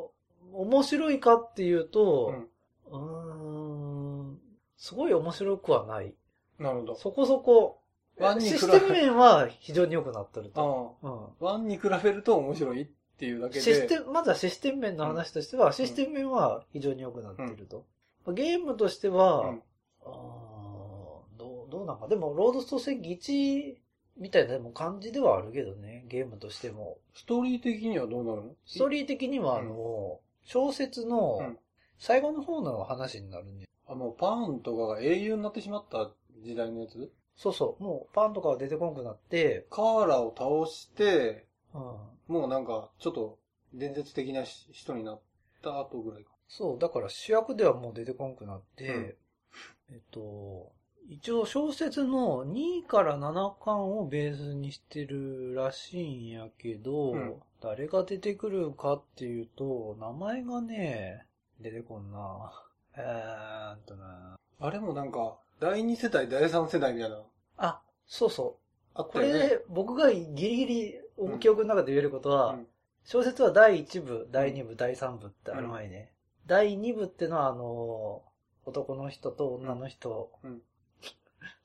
[0.54, 2.34] 面白いかっていうと、
[2.90, 3.02] うん。
[4.24, 4.40] うーん、
[4.78, 6.14] すごい面白くはない。
[6.60, 6.96] なるほど。
[6.96, 7.82] そこそこ、
[8.18, 10.98] ワンに比べシステム面は非常に良くなってるあと。
[11.04, 11.08] あ。
[11.08, 11.64] うん。
[11.66, 13.62] 1に比べると面白いっていうだけで。
[13.62, 17.86] システム、まずはシステム面の話としては、システム面は非常に良くなっていると。
[18.34, 19.62] ゲームとしては、うん
[20.06, 22.08] あーどう、どうなんか。
[22.08, 23.76] でも、ロードスト戦記1
[24.18, 26.98] みたいな感じではあるけどね、ゲームとしても。
[27.14, 28.56] ストーリー的にはどうなるの？
[28.66, 31.58] ストーリー的には、あの、小説のうん。
[32.00, 33.68] 最後の方の話になるね。
[33.88, 36.12] あ、もうパーンとかが英雄になってしまった
[36.44, 37.12] 時代のやつ？
[37.36, 41.82] そうそう、もうパンとかは出てこなくなって、カーラを倒して、うん、
[42.28, 43.40] もうなんか、ちょっと
[43.74, 45.22] 伝説的なし人になっ
[45.64, 46.30] た後ぐらいか。
[46.48, 49.16] そう、だから主役ではもう出てこなくなって、うん。
[49.90, 50.72] えっと、
[51.10, 61.26] 一応小説の2から7巻をベースにしてるらしいんやけど、うん誰が出てくるかっていうと、名前がね、
[61.60, 62.52] 出てこんな。
[62.96, 64.38] えーっとな。
[64.60, 67.24] あれもなんか、第2世代、第3世代みたいな、
[67.58, 68.58] あ、そうそ
[68.96, 69.02] う。
[69.02, 69.10] あね。
[69.12, 70.96] これで僕がギリギリ
[71.40, 72.68] 記憶の中で言えることは、うん
[73.10, 76.12] 小説は第1部、第2部、第3部ってある前ね。
[76.46, 78.22] 第2部ってのはあの、
[78.66, 80.30] 男の人と女の人。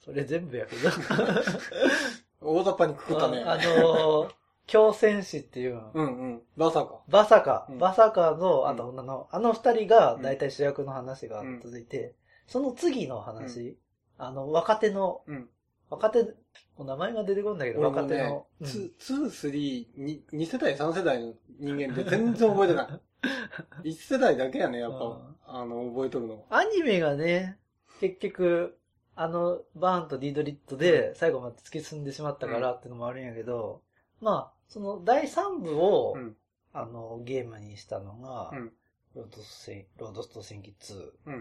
[0.06, 0.88] う んそれ全部やけど。
[2.40, 3.42] 大雑把にくくったね。
[3.46, 4.28] あの、
[4.66, 5.90] 強戦士っていうの。
[5.94, 6.42] うんうん。
[6.56, 7.02] まさか。
[7.08, 12.14] バサカ、うんバサカの、あとうん女の、あの二人が大体主役の話が続いて、
[12.46, 13.78] その次の話、
[14.18, 15.48] あの、若手の、うん。
[15.90, 16.34] 若手、
[16.78, 23.00] 名前が出てこんだけど、ね若手の、、うん2、3、に2世代、3世代の人間って全然覚えてない。
[23.84, 25.36] 1世代だけやね、やっぱうん。
[25.44, 26.44] あの、覚えとるの。
[26.50, 27.58] アニメがね、
[28.00, 28.78] 結局、
[29.14, 33.82] あの、バーンとディードリットで最後まで突き進んでしまったからってのもあるんやけど、
[34.20, 36.36] まあ、その第3部を、うん。
[36.72, 38.72] あの、ゲームにしたのが、うん。
[39.14, 41.10] ロードス戦ロードスト戦記2。
[41.26, 41.34] うん。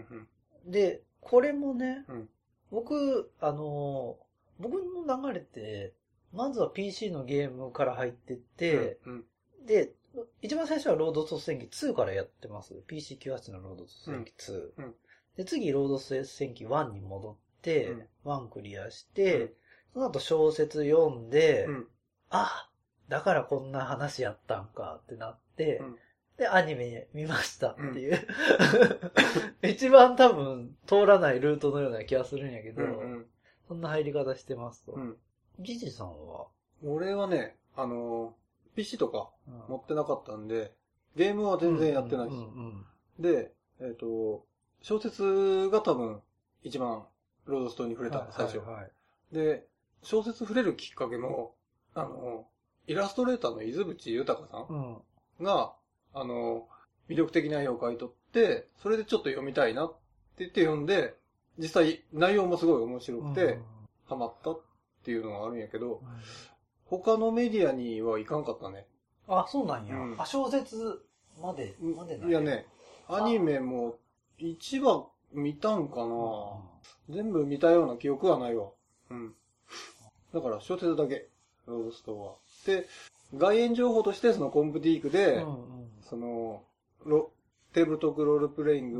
[0.64, 0.70] うん。
[0.70, 2.28] で、これもね、うん
[2.70, 4.16] 僕、あの、
[4.58, 5.92] 僕の流れって、
[6.32, 9.24] まずは PC のゲームから入ってって、うん。
[9.66, 9.92] で、
[10.40, 12.74] 一番最初はロードスト戦記2からやってます。
[12.88, 14.52] PC98 のロードスト戦記2。
[14.78, 14.94] うんうん
[15.36, 19.50] で、次、ロードスト戦記1に戻って、うん1クリアして、うん
[19.92, 21.86] その後小説読んで、うん。
[22.30, 22.70] あ、
[23.08, 25.96] だからこんな話やったんかってなって、うん
[26.38, 28.18] で、アニメ見ましたっていう、
[29.62, 33.26] 一番多分通らないルートのような気がするんやけど、うん。
[33.68, 34.92] そんな入り方してますと。
[34.92, 35.16] うん。
[35.58, 36.46] ギジさんは、
[36.82, 40.72] 俺はね、あのー、PC とかうん持ってなかったんで、
[41.16, 42.38] ゲームは全然やってないしうん。
[42.38, 42.86] うん
[43.18, 44.46] で、えっ、と、
[44.80, 46.22] 小説が多分
[46.62, 47.06] 一番
[47.46, 48.58] ロードストーに触れた、最初。
[48.58, 48.90] はいはい
[49.32, 49.66] で、
[50.02, 51.54] 小説触れるきっかけも、
[51.94, 52.46] あの、
[52.86, 55.02] イラストレーターの伊豆淵豊さうんん
[55.40, 55.74] が、
[56.12, 56.68] あの、
[57.08, 59.96] 魅力的な絵を描いとって、それでちょっと読みたいなって
[60.40, 61.14] 言って読んで、
[61.58, 63.58] 実際内容もすごい面白くて、
[64.06, 64.60] ハマったっ
[65.04, 66.00] ていうのがあるんやけど、うん
[66.84, 68.86] 他のメディアにはいかんかったね。
[69.26, 69.94] あ、そうなんや。
[69.96, 71.02] うんあ、小説
[71.40, 72.40] まで、までないいや。
[72.40, 72.66] ね、
[73.08, 73.96] アニメも
[74.38, 78.70] 1話見たんかな全部見たような記憶はないわ。
[79.10, 79.34] うん。
[80.32, 81.28] だから小説だけ、
[81.66, 82.34] ロードストは。
[82.66, 82.86] で、
[83.34, 86.62] 外縁情報としてそのコンプティークうで、んうんその、
[87.04, 87.32] ロ、
[87.72, 88.92] テーブルトークロールプレインうん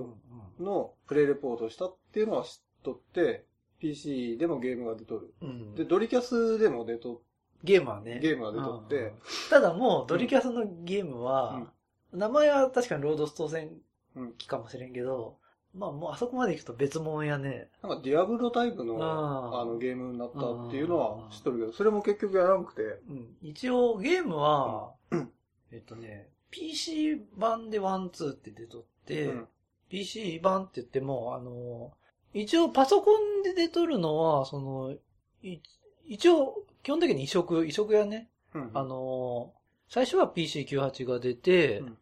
[0.59, 3.45] グのプレイレポートをしたっていうのは知っとって、
[3.81, 5.35] PC でもゲームが出とる。
[5.43, 7.23] うんで、ドリキャスでも出と
[7.65, 8.21] ゲームはね。
[8.21, 9.13] ゲームは出とってうんうん
[9.51, 11.71] ただもう、ドリキャスのゲームは、
[12.13, 13.71] 名前は確かにロードスト戦
[14.15, 14.33] うん。
[14.35, 15.39] 記かもしれんけど、
[15.75, 17.69] まあもうあそこまで行くと別物やね。
[17.83, 22.83] なんかディアブロタイプのあのゲームになったっていうのは知っとるけど、それも結局やらなくて。
[23.09, 23.37] うん。
[23.41, 25.31] 一応ゲームは、うん
[25.71, 29.49] えっとね、PC 版でワンツーって出とって、うん
[29.89, 31.93] PC 版って言っても、あの、
[32.33, 34.97] 一応パソコンで出とるのは、その、
[35.43, 35.61] い
[36.07, 38.31] 一応、基本的に移植、移植やね。
[38.55, 39.53] うんあの、
[39.91, 41.99] 最初は PC98 が出て、うん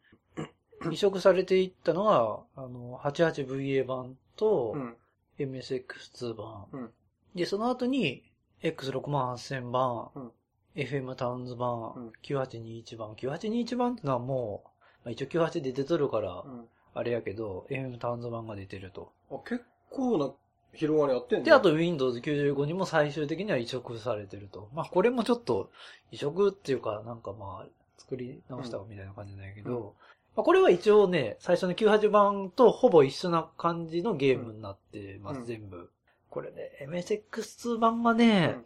[0.91, 4.97] 移植されていったのが、あの、88VA 版とう、ん。
[5.39, 6.67] MSX2 版。
[6.73, 6.91] うん
[7.35, 8.25] で、その後に、
[8.63, 10.33] X68000 版、うん
[10.77, 13.13] FM タウンズ版、うん9821版。
[13.15, 14.69] 9821版ってのはもう、
[15.05, 16.69] まあ、一応98で出とるからう、ん。
[16.95, 19.13] あれやけど、FM タウンズ版が出てると。
[19.31, 20.33] あ、結構な
[20.75, 21.45] 広がりあってんね。
[21.45, 24.69] で、あと Windows 95にも最終的には移植されてると。
[24.73, 25.71] まあ、これもちょっと、
[26.11, 27.67] 移植っていうか、なんかまあ、
[27.99, 29.91] 作り直したみたいな感じなんやけど、うん
[30.37, 35.91] まあ、これは一応ね、最初の98版とほぼ一緒な感じのゲームになってます、うん全部。
[36.29, 38.59] これね、MSX2 版がね、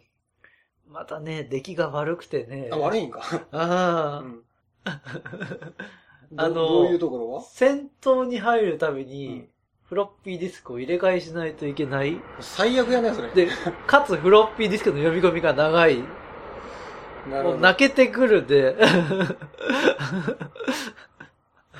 [0.87, 2.69] またね、出来が悪くてね。
[2.71, 3.21] あ、悪いんか。
[3.51, 4.43] ああ、うん。
[6.37, 7.41] あのどどういうところは？
[7.41, 9.49] 戦闘に入るたびうにん、
[9.83, 12.19] フロッピーディスクを入れ替えしないといけない。
[12.39, 13.29] 最悪やね、それ。
[13.29, 13.47] で、
[13.87, 15.97] かつフロッピーディスクの読み込みが長い。
[15.97, 16.03] も
[17.25, 17.57] うなるほど。
[17.59, 18.75] 泣けてくるで。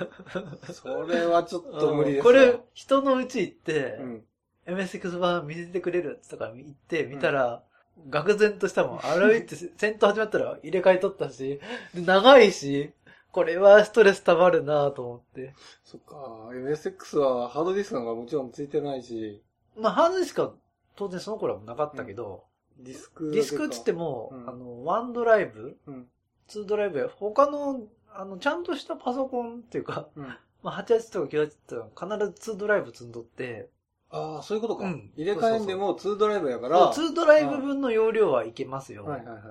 [0.73, 4.25] それはちょっと無理ですわこれ、人のうち行ってう、ん。
[4.67, 7.63] MSX 版見せてくれるとか言って、見たら、
[8.09, 8.99] 愕然としたもん。
[8.99, 11.59] 歩いて戦闘始まったら入れ替えとったし、
[11.93, 12.91] で長いし、
[13.31, 15.53] これはストレス溜まるなと思って。
[15.83, 16.15] そっか、
[16.51, 19.41] MSX はハードディスクがもちろんついてないし、
[19.77, 20.53] まあ、ハードディスクは
[20.95, 22.43] 当然その頃はなかったけど、
[22.79, 23.31] ディスク。
[23.31, 26.07] ディスクっつっても、うんあの、ワンドライブうん。
[26.47, 27.81] ツードライブや、他の、
[28.17, 30.23] あの、ちゃんとしたパソコンっていうか、うん。
[30.63, 33.69] まあ、88とか98って必ずツードライブ積んどって、
[34.09, 34.85] ああ、そういうことか。
[34.85, 36.89] うん入れ替えんでも2ドライブやかそうら。
[36.91, 39.05] ツードライブ分の容量はいけますよ。
[39.05, 39.41] はいはいはい。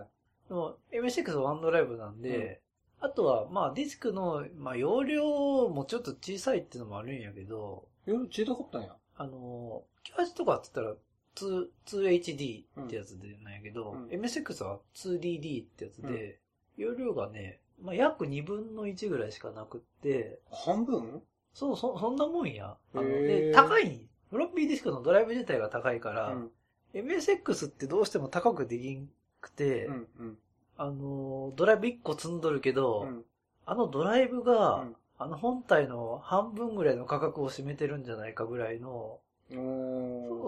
[0.48, 2.60] でも MSX はワンドライブなんで、
[3.00, 8.96] あとは、まあ、ディスクの、まあ、容量もちょっと小さいっていうのもあるんやけど、夜小さかったんや。
[9.16, 9.82] あの、
[10.16, 10.96] 98とかって言ったら、
[11.36, 16.40] 2 2HD ってやつでなんやけど、うん MSX は 2DD ってやつで、
[16.76, 21.22] 容量がね、まあ、約2分の1ぐらいしかなくって、半分？
[21.52, 22.76] そう、そ、そんなもんや。
[22.94, 24.08] あの、で、高い。
[24.30, 26.50] フロッピーディスクのドライブ自体が高いから、うん。
[26.94, 29.08] MSX ってどうしても高くできん
[29.40, 30.08] くて、うん。
[30.18, 30.38] うん。
[30.76, 33.24] あの、ドライブ1個積んどるけど、うん。
[33.66, 39.20] あのドライブが、うんあの本体の半分ぐらいの価格を占めてるんじゃないかぐらいの、
[39.52, 39.54] お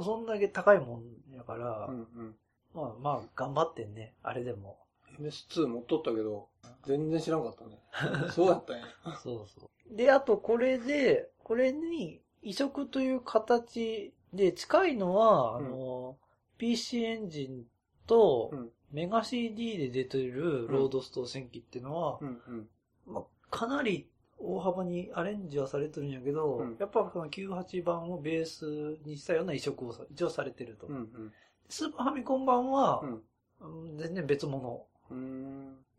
[0.01, 0.03] ー。
[0.03, 2.35] そんだけ高いもんやから、うんうん。
[2.75, 4.77] まあまあ頑張ってんね、あれでも。
[5.21, 6.49] MS2 持っとったけど、
[6.87, 7.79] 全然知らんかったね。
[8.33, 8.85] そうやったんや。
[9.23, 9.97] そうそう。
[9.97, 16.19] で、あとこれで、これに移植という形で近いのは、うんあの、
[16.59, 17.67] PC エンジン
[18.07, 22.69] とうんメガ CD で出てるロードストー戦記っていうのは、うんうん。
[23.07, 30.87] まあ、かなり大幅にアレンジはされてるんやけど、うんやっぱこの98番をベースにしたような移植をさ一応されてると。
[30.87, 31.33] うんうん。
[31.69, 33.23] スーパーファミコン版は、うん
[33.61, 34.87] うん全然別物。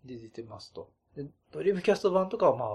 [0.06, 0.89] で出てますと。
[1.15, 2.67] でドリームキャスト版とかはまあ、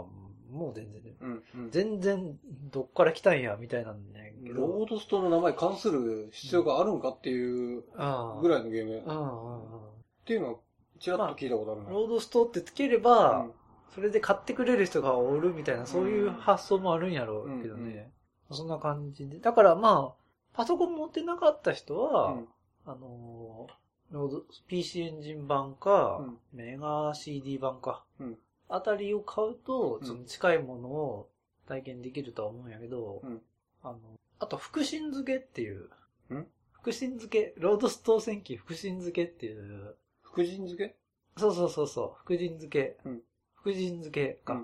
[0.53, 1.43] もう全然、うん。
[1.55, 1.71] うん。
[1.71, 2.39] 全然
[2.71, 4.61] どっから来たんや、みたいなんだけど。
[4.61, 9.81] ロードストの名前関する必要があるんかっていうああぐらいのゲームっうんうんうん。
[10.25, 10.59] ていうのは、
[11.01, 11.91] ちらっと聞いたことあるな。
[11.91, 13.53] ロードストってつければ、うん
[13.95, 18.11] それで買ってくれる人がおるみたいな、そういう発想もあるんやろうけどうんね。
[18.51, 19.39] そんな感じで。
[19.39, 20.23] だからまあ、
[20.55, 22.49] パソコン持ってなかった人は、うん
[22.87, 23.73] あのー
[24.13, 26.39] ロード、PC エンジン版か、うん。
[26.53, 28.39] メガ CD 版か、うん。
[28.69, 30.07] あたりを買うと、うん。
[30.07, 31.29] その近いものを
[31.67, 33.41] 体験できるとは思うんやけど、うん。
[33.83, 33.99] あの、
[34.39, 35.89] あと、福神漬けっていう、
[36.33, 36.47] ん？
[36.73, 40.97] 福神漬け、ロードスト戦記福神漬けっていう、福神漬け？
[41.37, 43.23] そうそうそうそう、福神漬け、うん。
[43.55, 44.55] 福神漬けか、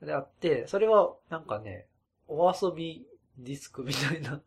[0.00, 0.06] うん。
[0.06, 1.86] であって、それはなんかね、
[2.28, 3.06] お遊び
[3.38, 4.40] ディスクみたいな、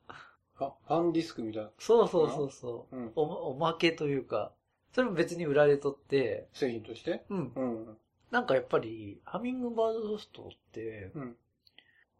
[0.60, 1.70] あ、ファンディスクみたいな。
[1.80, 3.12] そうそうそうそう、うん。
[3.16, 4.54] おおまけというか、
[4.94, 7.26] それも別に売られとって、製品として？
[7.30, 7.52] うん。
[7.56, 7.98] うん。
[8.32, 11.36] なんかやっぱり、ハミングバードストって、うん。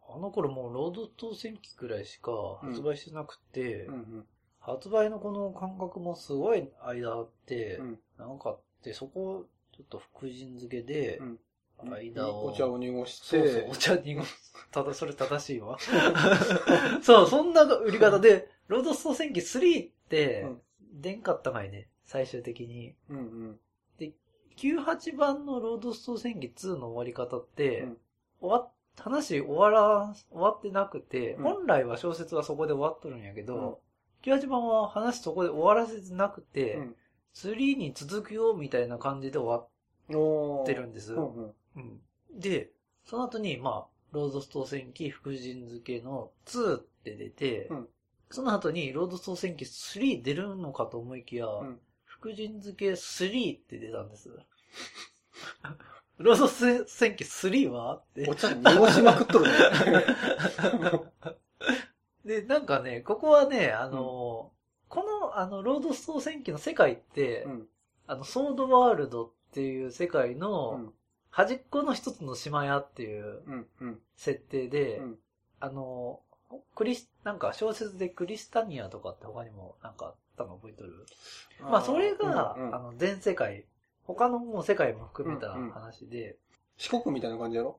[0.08, 4.26] あの頃もうロード当選機くらいしか発売してなくて、うん。
[4.60, 7.98] 発売のこの感覚もすごい間あって、うん。
[8.18, 11.38] なんかあって、そこをちょっと福神漬けでう、ん。
[11.84, 12.46] 間を。
[12.46, 13.26] お茶を濁して。
[13.26, 14.52] そうそう、お茶濁す。
[14.70, 15.78] ただ、それ正しいわ。
[17.02, 20.62] そう、そんな売り方で、ロード総選挙3ってうん、
[21.00, 22.94] 出んかったかいね、最終的に。
[23.08, 23.60] うんうん。
[24.56, 27.98] 98番のロード総選挙2の終わり方って、うん
[28.38, 33.80] 終わっ話終わら、終わってなくて、うん本来は小説はそこで終わっとるんやけど、
[34.22, 36.96] 98番は話そこで終わらせてなくて、うん
[37.34, 41.12] 3に続くよみたいな感じで終わってるんです。
[41.12, 41.54] うんうん。
[41.76, 42.00] うん
[42.38, 42.70] で、
[43.04, 47.88] その後に、まあ、ロードス当選記福神漬けの2って出て、うん
[48.28, 54.30] その後にロード当選記3出るのかと思いきや、ん福神漬け3って出たんです。
[56.18, 58.34] ロード当選記3はってお。
[58.34, 59.52] 茶濁しまくっとるね。
[62.40, 64.50] で、なんかね、ここはね、あの、
[64.88, 67.68] この、あの、ロード当選記の世界って、うん。
[68.08, 70.94] あの、ソードワールドっていう世界うのん。
[71.36, 73.66] 端っこの一つの島屋っていううん。
[73.80, 73.98] うん。
[74.16, 75.18] 設定で、うん。
[75.60, 76.20] あの、
[76.74, 81.04] クリス、なんか小説でクリスタニアとかって他にもなんかあったの覚えとる？
[81.60, 82.74] まあそれが、うんうん。
[82.74, 83.66] あの、全世界、
[84.04, 85.70] 他のもう世界も含めたうんうん。
[85.72, 86.38] 話で、
[86.78, 87.78] 四国みたいな感じやろ？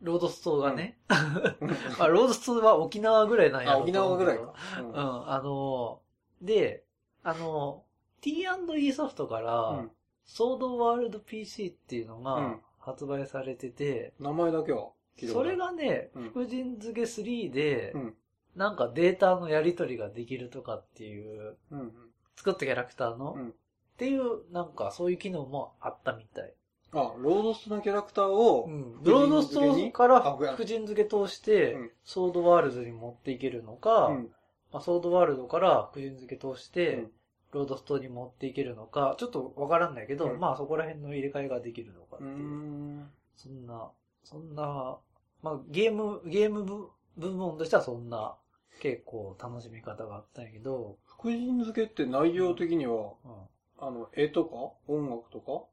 [0.00, 4.52] ロードストがね、 まあロードストは沖縄ぐらいなんやあ、ろう沖縄ぐらいか。
[4.80, 6.00] うんうん、あの、
[6.42, 6.84] で、
[7.22, 7.84] あの、
[8.20, 9.90] T&E ソフトから、うん
[10.28, 18.14] ソードワールド PC っていうのがうん発売されてて、名前だけは聞いたことあるそれ、がね、うん福神漬け3で、うん。
[18.54, 21.92] なんかデータのやり取りができるとかっていう、うんうん。
[22.36, 23.52] 作ったキャラクターの、うんっ
[23.98, 26.54] ていう、なんかそういう機能もあったみたい。
[26.92, 29.02] あ、ロードストのキャラクターを、うん。
[29.02, 34.30] ロードストーから福神漬け通して、うんソードワールドに持っていけるのか、うん。
[34.72, 37.10] まあ、ソードワールドから福神漬け通して、うん
[37.52, 40.40] ロードストに持っていけるのか、ちょっとわからんないけど、うん。
[40.40, 42.30] まあそこら辺の入れ替えができるのかっていう。
[42.30, 43.10] ん。
[43.36, 43.90] そんな、
[44.24, 44.98] そんな、
[45.42, 48.36] まあゲーム、ゲーム部部門としてはそんな
[48.80, 54.54] 結構楽しみ方があったんやけど、福神漬けって内容的には、うん、あの、絵とか
[54.86, 55.64] 音楽とか？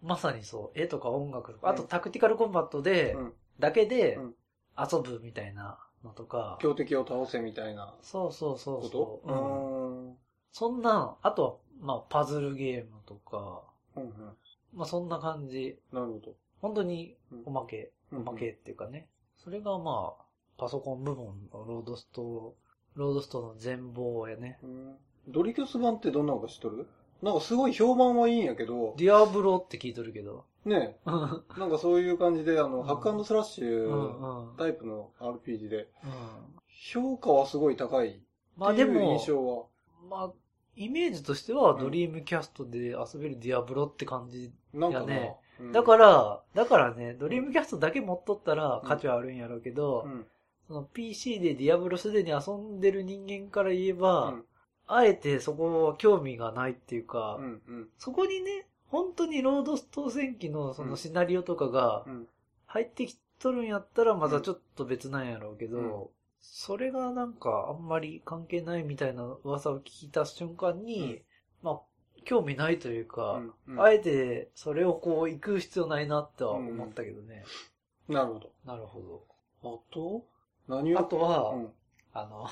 [0.00, 1.74] まさにそう、絵とか音楽とか、うん。
[1.74, 3.32] あとタクティカルコンバットで、うん。
[3.58, 4.34] だけでうん。
[4.78, 7.96] 遊ぶみたいなのとか、強敵を倒せみたいな。
[8.00, 9.20] そうそうそうう、と？
[9.24, 9.77] うん。
[9.77, 9.77] う
[10.52, 13.62] そんな、あとは、まあパズルゲームとか。
[13.96, 14.10] うんうん。
[14.74, 15.78] まあそんな感じ。
[15.92, 16.32] なるほど。
[16.60, 19.08] 本当にうんおまけ、うんおまけっていうかね。
[19.36, 20.24] それがまあ、
[20.58, 22.54] パソコン部門のロードスト、
[22.94, 24.58] ロードストの全貌やね。
[24.62, 24.96] うん
[25.28, 26.86] ドリキュス版ってどんなのか知っとる？
[27.22, 30.44] なんかすごい評判はいいんやけど、ディアブロって聞いとるけど。
[30.64, 34.56] ねうんなんかそういう感じで、あの、うんハックスラッシうュ。
[34.56, 36.10] タイプの RPG で、うん
[36.90, 38.22] 評価はすごい高い
[38.56, 39.64] まあでっていう印も、象は。
[40.08, 40.32] まあ、
[40.76, 44.52] イメージとしてはドリームキャストで遊べるディアブロって感じ。
[44.72, 50.26] なんかねうんだから、だからね、ドリームキャストだけ持っとったら価値はあるんやろうけど、うん。
[50.68, 54.44] その PC でディアブロすでに遊んでる人間から言えば、うん
[54.90, 57.62] あえてそこは興味がないっていうか、うん。
[57.68, 57.88] うん。
[57.98, 62.26] そこにね、本当にロードス島戦記のそのシナリオとかがうん。
[62.64, 66.08] 入ってきとるんやったらまたちょっと別なんやろうけど、うん
[66.40, 71.22] それがなんかあんまり関係ないみたいな噂を聞いた瞬間に、うん
[71.62, 71.80] まあ、
[72.24, 77.44] 興味ないというか、うんあえてそれをこう行く必要ないなっては思ったけどね。
[78.08, 78.52] なるほど。
[78.64, 79.22] なるほ
[79.62, 80.24] あと
[80.66, 80.96] 何ど。
[80.96, 81.00] を？
[81.00, 81.72] あとは、うん。
[82.12, 82.48] あの、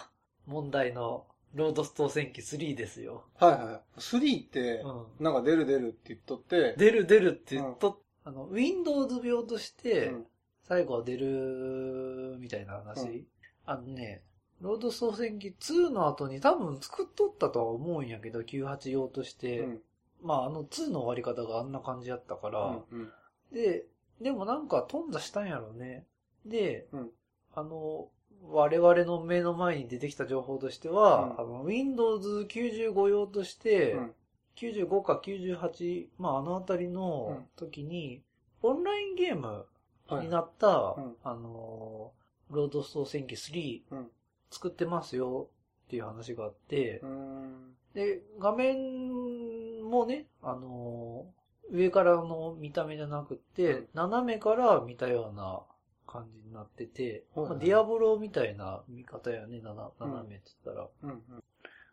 [0.46, 3.24] 問題のロードストー戦記3ですよ。
[3.36, 4.00] はいはい。
[4.00, 5.24] 3って、うん。
[5.24, 10.26] なんか出る出るって言っとって、出る出るって言っと、あの、Windows 病として、うん
[10.68, 13.24] 最後は出る、みたいな話。
[13.66, 14.22] うんあのね、
[14.60, 19.60] ロード総選機2の後に多分作っとったとは思うんやけど、98用として。
[19.60, 19.80] うん。
[20.22, 23.12] まあ、あの2の終わり方があんな感じやったから、うん
[23.52, 23.84] で、
[24.20, 26.04] でもなんか頓挫したんやろうね。
[26.44, 27.10] で、うん。
[27.54, 28.08] あの、
[28.42, 31.44] 我々の目の前に出てきた情報としては、うん。
[31.44, 34.14] あの、Windows 95用として、うん。
[34.56, 38.22] 95か98、まああのあたりの時に、
[38.62, 39.66] オンラインゲーム
[40.08, 42.15] はいになった、うんあのー、
[42.50, 44.10] ロードストー戦記3うん
[44.50, 45.48] 作ってますよ
[45.86, 51.36] っていう話があってう、んで、画面もね、あのー
[51.68, 55.62] 上からの見た目じゃなくって、うん斜めから見たような
[56.06, 59.90] 感じになってて、ディアボロみたいな見方やね、斜
[60.28, 60.88] めって言ったら。
[61.02, 61.22] うんうん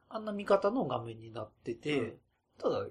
[0.10, 2.14] あんな見方の画面になってて、うん
[2.60, 2.86] ただ、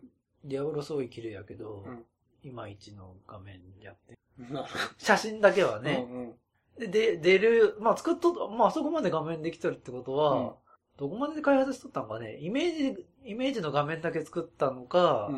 [0.45, 2.05] ディアボロすごい綺麗やけど、うん
[2.43, 4.19] いまいちの画面やって。
[4.99, 5.81] 写真だけは。
[5.81, 6.05] ね。
[6.11, 6.35] うんうん
[6.79, 10.51] で、で出る、まあ作っと、まああそこまで画面できとるってことは、うん。
[10.99, 15.29] どこまで開発しとったのかね、イメージ、イメージの画面だけ作ったのか、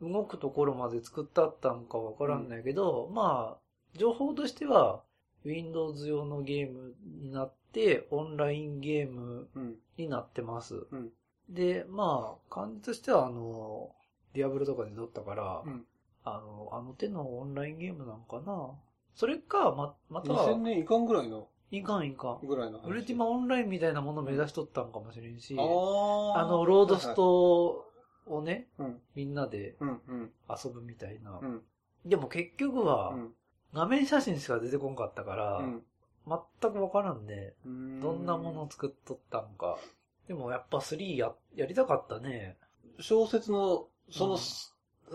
[0.00, 0.12] うん。
[0.12, 5.02] 動くところまで作ったったのかわからんないけど、まあ、情報としては、
[5.44, 9.76] Windows 用のゲームになって、オンラインゲームうん。
[9.96, 10.86] になってます。
[10.90, 11.10] うん。
[11.48, 13.90] で、まあ、感じとしては、あの、
[14.34, 15.84] ディアブロとかで撮ったから、うん。
[16.24, 18.70] あの、あの手のオンラインゲームなんかな？
[19.14, 22.46] それか、ま、または2000、年いかんぐらいの、いかんいかん。
[22.46, 22.88] ぐらいの話。
[22.88, 27.86] ウルティマオンラインみたいなものを目指しとったんかもしれんし、あの、ロードスト
[28.26, 31.38] をね、うんみんなでうんうん遊ぶみたいな。
[31.40, 31.62] うん
[32.04, 33.34] でも結局はう、ん
[33.72, 35.82] 画面写真しか出てこんかったから、うん
[36.24, 39.76] 全くわからんで、うんどんなものを作っとったんか。
[40.28, 42.56] でもやっぱ3や、やりたかったね。
[43.00, 44.38] 小説の、その、うん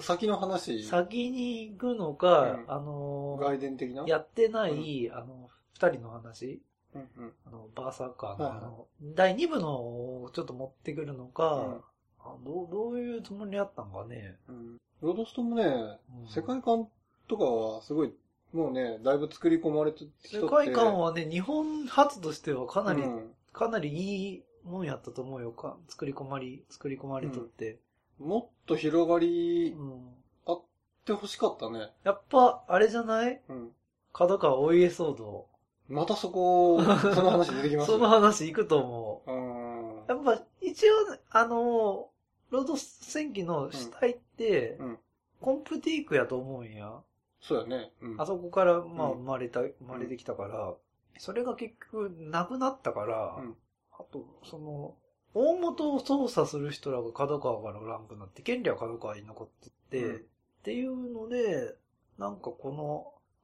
[0.01, 2.65] 先の話、先に行くのか、うん。
[2.67, 4.05] あのー外伝的な？
[4.07, 6.61] やってない、あの、二人の話。
[6.95, 7.33] うんうん。
[7.45, 11.81] あの、バーサーカーの、あの、第2部のをちょっと持ってくるのか、うん。
[12.19, 14.35] あどう、どういうつもりやったんかね。
[14.49, 14.77] うん。
[15.01, 16.27] ロードストもね、うん。
[16.27, 16.87] 世界観
[17.27, 18.13] とかはすごい、
[18.53, 20.05] もうね、だいぶ作り込まれて。
[20.23, 23.31] 世界観はね、日本初としてはかなり、うん。
[23.53, 25.51] かなりいいもんやったと思うよ。
[25.51, 27.79] か作り込まり、作り込まれとって。
[28.19, 30.13] もっと広がりうん。
[30.45, 30.61] あっ
[31.05, 31.91] てほしかったね。
[32.03, 33.41] やっぱ、あれじゃない？
[33.49, 33.71] うん。
[34.13, 35.47] 角川お家騒動。
[35.87, 39.31] またそこ、その話出てきます その話行くと思う。
[39.31, 40.05] うん。
[40.07, 40.93] やっぱ、一応、
[41.29, 42.09] あの、
[42.49, 44.99] ロード戦記の主体って、うん。
[45.39, 47.01] コンプティークやと思うんや。
[47.41, 47.91] そうやね。
[48.01, 48.21] うん。
[48.21, 50.73] あそこから、まあ、うん生まれた、生まれてきたから、
[51.19, 53.57] それが結局、なくなったから、うん
[53.99, 54.95] あと、その、
[55.37, 60.19] 大元を操作する人らが角川からランクになって、権利は角川に残ってって、うんっ
[60.63, 61.75] ていうので、
[62.17, 62.73] なんかこ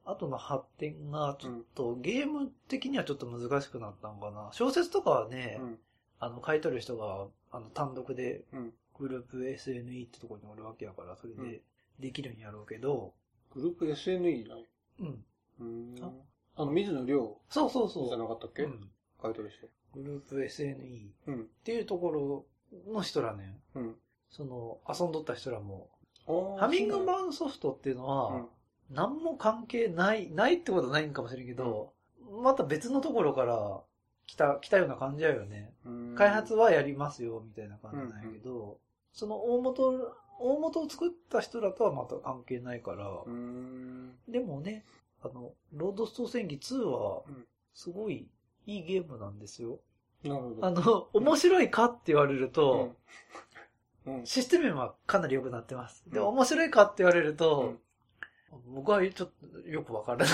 [0.04, 4.50] の、後の発展が、ちょっと、ゲーム的にはちょっと難しくなったんかな。
[4.52, 5.78] 小説とかはね、うん。
[6.18, 8.74] あの、書いとる人が、あの、単独で、うん。
[8.98, 11.62] グループ SNE ってところにおるわけやから、それうんで
[11.98, 13.14] できるんやろうけど、
[13.54, 14.68] グループ SNE ない。
[15.00, 15.24] うん。
[15.60, 16.10] うんあ。
[16.56, 18.08] あの、水野亮そうそうそう。
[18.08, 18.64] じゃなかったっけ？
[18.64, 18.90] うん。
[19.22, 19.66] 書いてる人。
[19.94, 21.46] グループ SNE っうん。
[21.64, 22.44] ていうところ
[22.92, 23.94] の人らね、うん。
[24.30, 25.88] その、遊んどった人らも、
[26.26, 28.46] ハハミングバーンソフトっていうのは、うん。
[28.90, 31.92] 何も関係ない、ないってことはないんかもしれんけど、
[32.42, 33.82] また別のところから
[34.26, 35.72] 来た、来たような感じやよね。
[35.84, 38.78] うん開発はやりますよ、みたいな感じなんやけど、
[39.12, 44.14] その大元、大元を作った人らとはまた関係ないから、うん。
[44.28, 44.84] でもね、
[45.22, 48.28] あの、ロードスト戦記2はうん、すごい
[48.66, 49.78] いいゲームなんですよ。
[50.22, 50.66] なるほど。
[50.66, 52.94] あの、面白いかって言われると、
[54.06, 54.26] うん、うん。
[54.26, 56.04] システム面はかなり良くなってます。
[56.08, 57.78] で、うん面白いかって言われると、うん
[58.72, 59.30] 僕はちょっ
[59.64, 60.28] とよくわからない。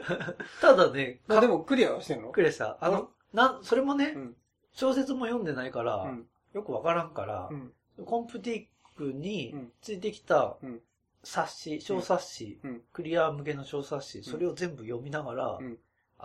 [0.62, 2.30] ただね、まあでもクリアはしてんの？
[2.30, 2.78] クレした。
[2.80, 4.36] あの、な、それもね、うん。
[4.72, 6.26] 小説も読んでないから、うん。
[6.54, 7.72] よくわからんからう、ん。
[8.06, 10.80] コンプティックにうんついてきたうん
[11.22, 12.82] 冊子、小冊子、うん。
[12.94, 15.78] クリア向けの小冊子、それを全部読みながらうん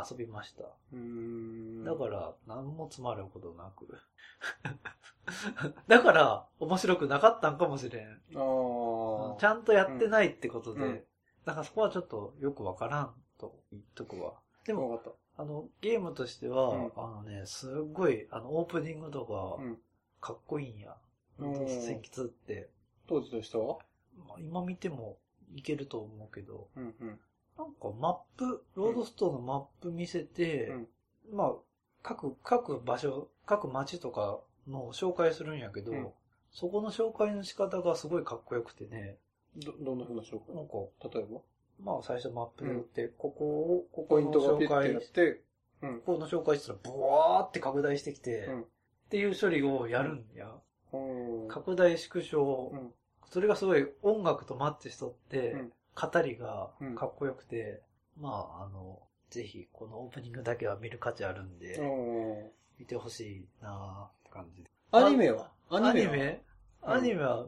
[0.10, 0.64] 遊びました。
[0.94, 1.84] うん。
[1.84, 3.88] だから、何も詰まることなく。
[5.88, 8.22] だから、面白くなかったんかもしれん。
[8.32, 11.04] ちゃんとやってないってことで、うん
[11.46, 14.40] だからそこはちょっとよくわからんと言っとくわ。
[14.66, 15.02] でも、
[15.36, 19.64] あの、ゲームとしては、うんあのね、すっごい、あの、オープニングとか、た。
[19.64, 19.80] うん。
[20.22, 20.96] かっこいいんや。
[21.40, 22.70] 戦記2って。
[23.08, 23.80] 当時としては
[24.28, 25.18] まあ、今見ても
[25.56, 27.20] いけると思うけど、うんうん。
[27.60, 30.88] なんかマップ、ロードストーのマップ見せて、うん。
[31.34, 31.54] まあ、
[32.02, 36.08] 各、各場所、各街とかの紹介するんやけど、うん。
[36.52, 39.18] そこの紹介の仕方がすごいかっこよくてね、
[39.58, 41.42] ど、どんな風な紹なんか、介例えば？
[41.84, 45.42] まあ最初マップで打って、ここを、ここの紹介やって、
[45.82, 46.00] うん。
[46.00, 48.62] ここの紹介したら、ブワーって拡大してきて、うん。
[48.62, 48.66] っ
[49.10, 50.50] ていう処理をやるんや。
[50.94, 51.48] うん。
[51.50, 52.94] 拡大縮小、うん。
[53.30, 57.82] それがすごい音楽とマッチしとって、うん語りがうんかっこよくて、
[58.20, 58.30] ま
[58.60, 64.70] あ、あの、ぜひこのオープニングだけは見る価値あるんで、うん見てほしいなーって感じで。
[64.92, 65.52] アニメは？
[65.70, 66.42] アアニメ？
[66.82, 67.46] アニメは、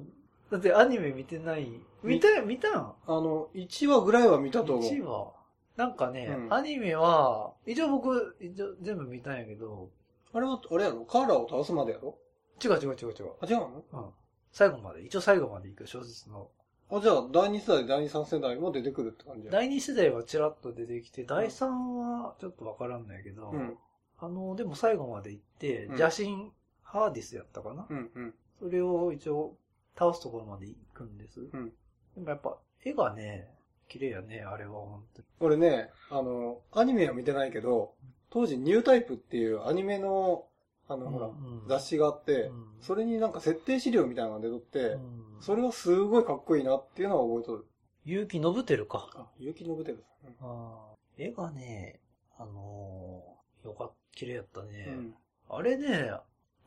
[0.52, 1.72] だってアニメ見てない？
[2.04, 2.74] 見た、見たん？
[2.74, 4.92] あの、1話ぐらいは見たと思う。
[4.92, 5.34] 1話？
[5.78, 9.90] なんかね、うんアニメは、一応僕、一応全部見たんやけど、
[10.34, 11.06] あれは、あれやろ？
[11.06, 12.18] カーラを倒すまでやろ？
[12.64, 13.32] 違う違う違う違う。
[13.42, 13.84] あ、違うの？
[13.94, 14.06] うん。
[14.52, 16.50] 最後まで、一応最後まで行く小説の。
[16.92, 19.52] あ、じゃあ、第2世代、第3世代も出てくるって感じや。
[19.52, 23.78] 第2世代はちらっと出てきて、第3はちょっとわからんないけど、うん。
[24.20, 26.52] あの、でも最後まで行って、うん邪神
[26.84, 28.34] ハーディスやったかな、うん、うん。
[28.60, 29.56] それを一応
[29.98, 31.40] 倒すところまで行くんです。
[31.40, 33.48] んでもやっぱ絵がね、
[33.88, 35.28] 綺麗やね、あれは本当に。
[35.40, 37.94] 俺ね、あの、アニメは見てないけど、
[38.30, 40.46] 当時ニュータイプっていうアニメの、
[40.88, 47.66] あの、ほら、うん雑誌があって、うんそれになんか設定資料みたいなのが出とって、うんそれがすごいかっこいいなっていうのは覚えとる。
[48.06, 49.10] 結城信輝か。
[49.16, 50.48] あ、結城信輝さん。
[50.48, 52.00] あー絵がね、
[52.38, 54.86] あのーよかっ綺麗やったね。
[54.88, 55.16] うん。
[55.50, 56.12] あれね、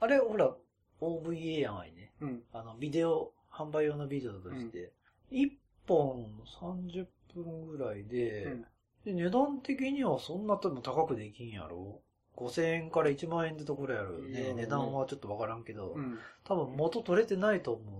[0.00, 0.54] あれほら、
[1.00, 2.12] OVA やないね。
[2.20, 2.42] うん。
[2.52, 4.92] あの、ビデオ、販売用のビデオとして、
[5.32, 5.50] 1
[5.86, 8.66] 本30分ぐらいで、うん
[9.04, 12.00] で値段的にはそんな多分高くできんやろ
[12.36, 14.54] ?5000 円から1万円ってところやろよね。
[14.54, 16.18] 値段はちょっとわからんけど、うん。
[16.44, 17.94] 多分元取れてないと思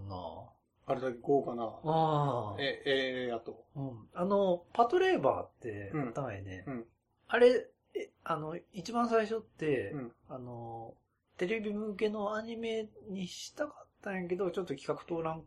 [0.87, 2.57] あれだけ豪華なうな。、ああ。
[2.59, 3.64] え、ええやと。
[3.74, 4.09] うん。
[4.12, 6.64] あの、パトレーバーってあったわよね。
[6.66, 6.85] うん。
[7.28, 10.12] あれ、え、あの、一番最初って、うん。
[10.28, 10.95] あの、
[11.39, 15.43] テレビ向けのアニメにしたかったんやけど、ちょっと企画通らん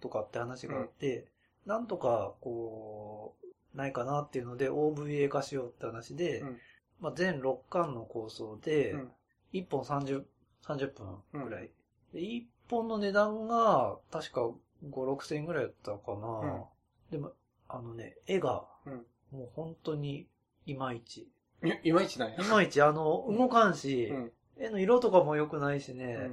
[0.00, 1.26] とかって話があって、
[1.64, 6.58] なんとか、こう、ないかなっていうので OVA 化しようって話で、うん
[7.00, 9.12] まあ、全6巻の構想で、うん
[9.52, 10.24] 1本30、
[10.66, 10.92] 30
[11.32, 11.70] 分くらい。
[12.12, 14.54] で、1本の値段が、確か5、
[14.90, 16.62] 6千円ぐらいだったかな、うん
[17.10, 17.32] でも、
[17.68, 20.28] あのね、絵が、うんもう本当に、
[20.66, 21.28] いまいち。
[21.62, 22.36] いいまいちなんや。
[22.36, 24.32] いまいち、あの、動かんし、うん。
[24.58, 26.30] 絵の色とかも良くないしね、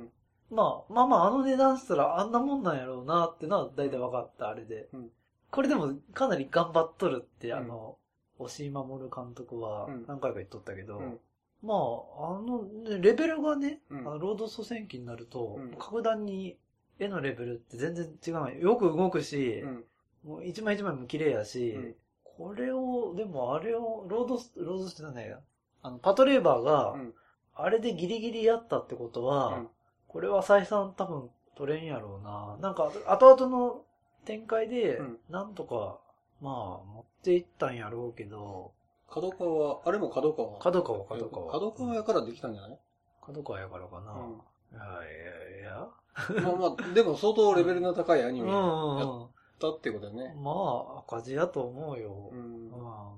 [0.51, 0.55] うん。
[0.55, 4.89] まあ、まあまあ、あの値段したらあんなもんなんやろうなってのは大体分かった、あれで。
[4.93, 5.09] うん
[5.51, 7.97] これでもかなり頑張っとるって、うんあの、
[8.43, 11.19] 押井守監督はうん何回か言っとったけど、うん
[11.63, 16.57] まあ、あの、ねレベルがね、うんロードスト戦記になると、うん格段に
[16.99, 18.59] 絵のレベルって全然違うのよ。
[18.59, 19.83] よく動くし、うん。
[20.23, 25.39] もう一枚一枚も綺麗やし、うんこれを、でもあれを、ロードス、ロードスじゃないや、
[25.83, 27.13] あの、パトレーバーが、うん。
[27.53, 29.69] あれでギリギリやったってことは、うん
[30.07, 32.57] これは採算多分取れんやろうな。
[32.61, 33.81] なんか、後々の
[34.25, 35.99] 展開でうん、なんとか、
[36.43, 38.73] まあ、持っていったんやろうけど、
[39.09, 40.59] 角川は、あれも角川。
[40.59, 41.51] 角川、角川。
[41.51, 42.79] 角川やからできたんじゃない？
[43.25, 44.11] 角川やからかな。
[44.11, 44.41] うん
[44.73, 46.43] いやいやいや。
[46.43, 49.27] まあまあ、でも相当レベルの高いアニうんメだっうんうん。
[49.59, 50.35] たってことだよね。
[50.41, 52.29] まあ、赤字やと思うよ。
[52.31, 52.71] ううんん。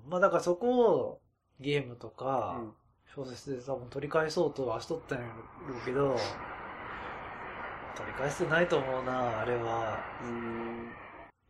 [0.10, 1.22] まあ、だからそこを、
[1.60, 2.74] ゲームとか、うん
[3.16, 5.24] 小説で多分取り返そうとはしとったんや
[5.70, 6.18] ろうけど、
[7.96, 9.98] 取り返してないと思うな、あれは。
[10.22, 10.90] うん。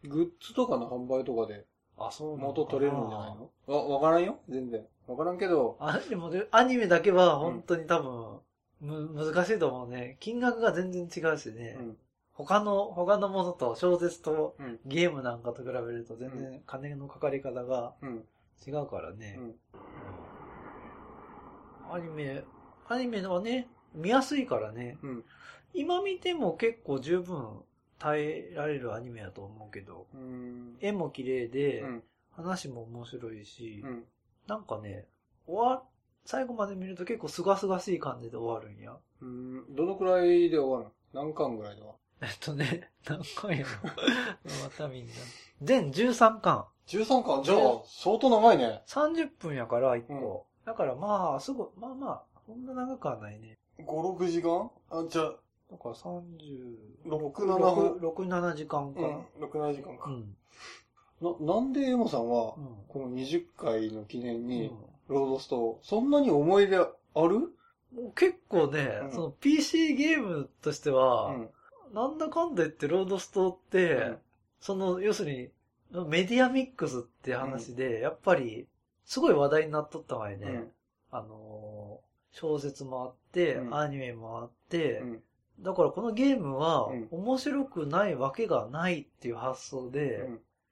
[0.08, 1.66] グッズとかの販売とかで
[1.98, 3.50] あ、そうなのかな元取れるんじゃないの？
[3.68, 4.86] わ、わからんよ全然。
[5.08, 8.40] わからんけど、あ、でもね、アニメだけは本当に多分、
[8.82, 10.18] む、難しいと思うね。
[10.20, 11.78] 金額が全然違うしね。
[11.80, 11.98] うん。
[12.34, 14.80] 他の、他のものと小説とうん。
[14.86, 18.24] ゲームなんかと比べると全然金のかかり方がうん。
[18.68, 19.36] 違うからね。
[19.38, 19.44] うん。
[19.46, 19.56] うん
[21.92, 22.44] アニメ、
[22.90, 24.98] アニメはね、見やすいからね。
[25.04, 25.24] うん。
[25.76, 27.62] 今見ても結構十分
[28.00, 30.78] 耐えられるアニメだと思うけど、うん。
[30.82, 32.04] 絵も綺麗で、うん。
[32.32, 34.04] 話も面白いし、うん。
[34.48, 35.06] なんかね、
[35.48, 35.84] 終わ、
[36.26, 38.98] 最後まで見ると結構すがすがしい感じで終わるんや。
[39.22, 39.76] うん。
[39.76, 41.24] どのくらいで終わるの？
[41.24, 43.90] 何巻ぐらいではえっとね、 何回やろ？
[44.64, 45.14] またみんな。
[45.62, 46.66] 全13巻。
[46.88, 47.44] 13巻？
[47.44, 48.84] じゃあ、相当長いね。
[48.88, 50.46] 30分やから1個。
[50.66, 53.58] だからまあ、すぐ、まあまあ、そんな長くはないね。
[53.80, 54.70] 5、6時間？
[54.90, 55.36] あ、じゃあ、
[55.72, 56.22] だから30、
[57.06, 57.94] 6、7分。
[57.98, 59.08] 6、7時間かな。
[59.08, 59.44] うん。
[59.44, 60.10] 6、7時間か。
[60.10, 60.36] うん。
[61.22, 62.68] な、なんでエモさんはう、ん。
[62.88, 66.88] この20回の記念に、うんロードスト、そんなに思い出あ
[67.28, 67.54] る？
[68.16, 71.50] 結構ね、うんその PC ゲームとしては、うん。
[71.94, 74.18] なんだかんだ言ってロードストって、うん
[74.62, 75.50] その、要するに、
[76.08, 78.66] メディアミックスって話で、やっぱり、
[79.06, 80.48] すごい話題になっとったわよね。
[80.48, 80.72] うん
[81.12, 82.06] あのー
[82.38, 85.24] 小説もあって、うんアニメもあって、うん。
[85.60, 90.30] だからこのゲームはうん面白くないわけがないっていう発想で、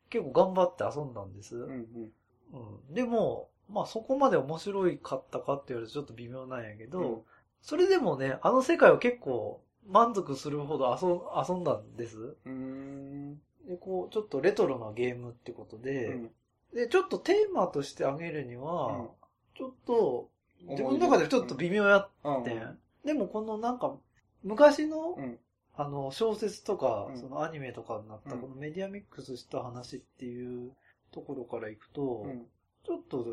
[0.10, 1.56] 結構頑張って遊んだんです。
[1.56, 1.64] うん。
[1.64, 2.12] うん。
[2.54, 7.22] うんでも、まあそこまで面白いかったかって言われるとちょっと微妙なんやけど、うん
[7.66, 11.08] それでもね、あの世界は結構満足するほど遊
[11.50, 12.18] 遊んだんです。
[12.18, 13.36] うーん。
[13.66, 16.32] で、こう、ちょっとレトロなゲームってことで、うん
[16.74, 19.08] で、ちょっとテーマとして挙げるには、うん
[19.56, 20.30] ちょっと、
[20.68, 22.10] 自分の中でちょっと微妙やっ
[22.44, 22.58] てん。
[22.58, 23.96] うんでもこのなんか、
[24.44, 25.40] 昔の、うん
[25.76, 30.72] あの、小説とか、うんそのアニメとかになったうんこのメディアミックスした話っていう
[31.12, 32.46] ところからいくと、うん。
[32.86, 33.26] ちょっと、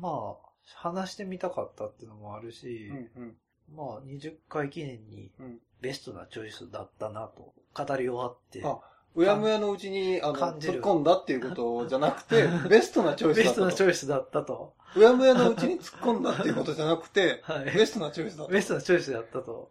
[0.00, 3.22] まあ、話してみたかったっていうのもあるし、うん。
[3.22, 3.36] うん。
[3.76, 5.58] まあ、20回記念にうん。
[5.80, 8.80] ベストなチョイスだったなと語り終わって、あ
[9.16, 13.72] うやむやのうちに、あの、突っ込んだっていうことじゃなくて、 ベストなチョイスベストな。
[13.72, 14.74] チョイスだったと。
[14.94, 17.64] うやむやのうちに突っ込んだっていうことじゃなくて、はい。
[17.64, 18.52] ベストなチョイスだった。
[18.52, 19.70] ベストなチョイスだったと。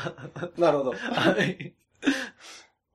[0.56, 0.92] なるほど。
[0.92, 1.74] はい。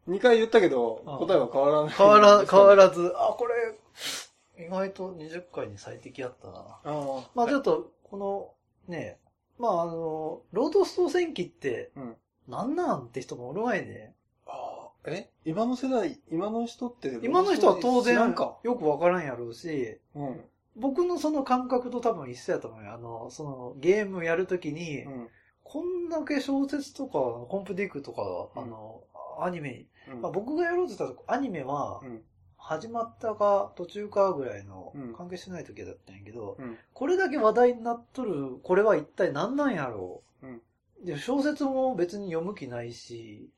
[0.08, 1.94] 2回言ったけど、答えは変わらない。
[1.94, 6.54] 変わら、変わらず、あ、これ、意外と20回に最適やったな。
[6.60, 7.30] ああ。
[7.36, 8.54] まあちょっと、この、
[8.88, 9.20] ね、
[9.58, 12.16] まああの、ロードスト戦記って、うん。
[12.48, 14.14] なんなんって人もおるわいね。
[14.46, 14.83] ああ。
[15.12, 15.30] え？
[15.46, 18.16] 今の世代、今の人って、今の人は当然。
[18.64, 20.42] よくわからんやろうし、うん。
[20.76, 22.94] 僕のその感覚と多分一緒やと思うよ。
[22.94, 25.28] あの、その、ゲームやるときに、うん。
[25.64, 27.12] こんだけ小説とか、
[27.48, 28.22] コンプディックとか、
[28.56, 29.04] うんあの、
[29.40, 32.22] アニメ、うんまあ僕がやろうとしたら、アニメはう、ん。
[32.58, 36.78] 始まったか途中かぐらいのうん関係してない時だったんやけど、うん。
[36.94, 40.62] これだけ話題になっとる、これは一体何なんやろう、うん
[41.04, 43.50] で、小説も別に読む気ないし、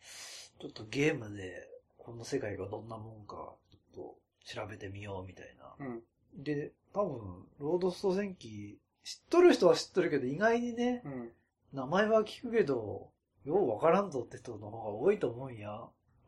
[0.59, 3.35] ちょっとゲームでこの世界がどんなもんか、
[3.71, 5.85] ちょっと調べてみようみたいな。
[5.85, 6.01] うん。
[6.43, 11.29] で、多分、ロードスト戦記、知っとる人は知っとるけど、意外にね、うん。
[11.73, 13.09] 名前は聞くけど、
[13.43, 15.81] ようわからんぞって人の方が多いと思うんや。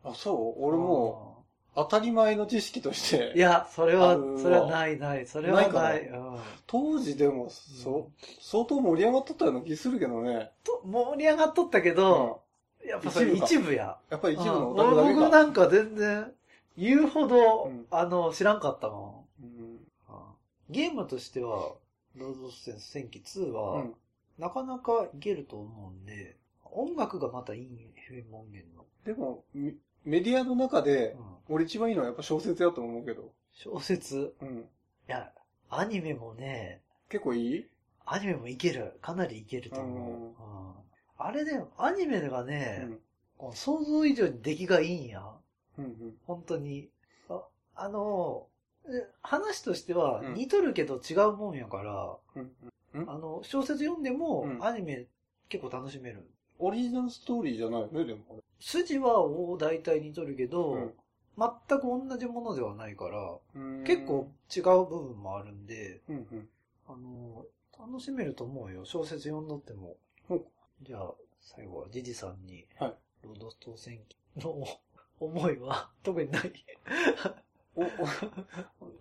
[0.04, 0.64] あ、そう？
[0.64, 6.08] 俺も、当たり前の知識としいて、や、それはそれはないない、それはないかなない。
[6.08, 10.52] うん当時でも、そう、相当盛り上がっとったような気するけどね。
[10.64, 12.42] と盛り上がっとったけど、
[12.88, 13.98] やっぱそれ一部や。
[14.10, 15.20] やっぱり一部のオうんタクだけか。
[15.20, 16.32] 僕なんか全然、
[16.78, 19.80] 言うほど、うんあの、知らんかったもうん。
[20.70, 21.74] ゲームとしては、
[22.16, 23.94] ロードス戦記2は、うん。
[24.38, 27.70] なかなかいけると思うんで、音楽がまたいい
[28.30, 28.86] もんげんの。
[29.06, 29.74] でも、メ
[30.06, 33.32] メディアの中でう、ん俺一番いいのはやっぱ小説やと思うけど。
[33.54, 34.34] 小説？
[34.42, 34.60] うん。
[34.60, 34.64] い
[35.08, 35.32] や、
[35.70, 37.66] アニメもね、結構いい？
[38.06, 38.98] アニメもいける。
[39.02, 40.87] かなりいけると思う。
[41.20, 42.88] うんあれね、アニメがうね、
[43.40, 45.24] う想像以上に出来がいいんや。
[45.78, 46.16] うん。
[46.26, 46.90] 本当に。
[47.30, 47.42] あ
[47.76, 48.48] あの、
[48.86, 52.52] え話としてはうん似とるけど違うもんやから、うん。
[52.94, 53.10] うん。
[53.10, 55.08] あの、小説読んでもうんアニメ
[55.50, 56.30] 結構楽しめる。
[56.60, 59.24] オリジナルストーリーじゃないよね、でもこ筋は
[59.60, 60.94] 大体似とるけど、うん
[61.38, 63.38] 全く同じものではないから、
[63.86, 66.50] 結構、違う部分もあるんで、うんうん。
[66.88, 67.46] あの、
[67.78, 68.86] 楽しめると思うよ。
[68.86, 69.98] 小説読んどっても。
[70.82, 74.64] じゃあ、最後はジジさんに、はいロードスト戦記の
[75.20, 76.54] 思いは 特にない。
[77.76, 77.86] お、お、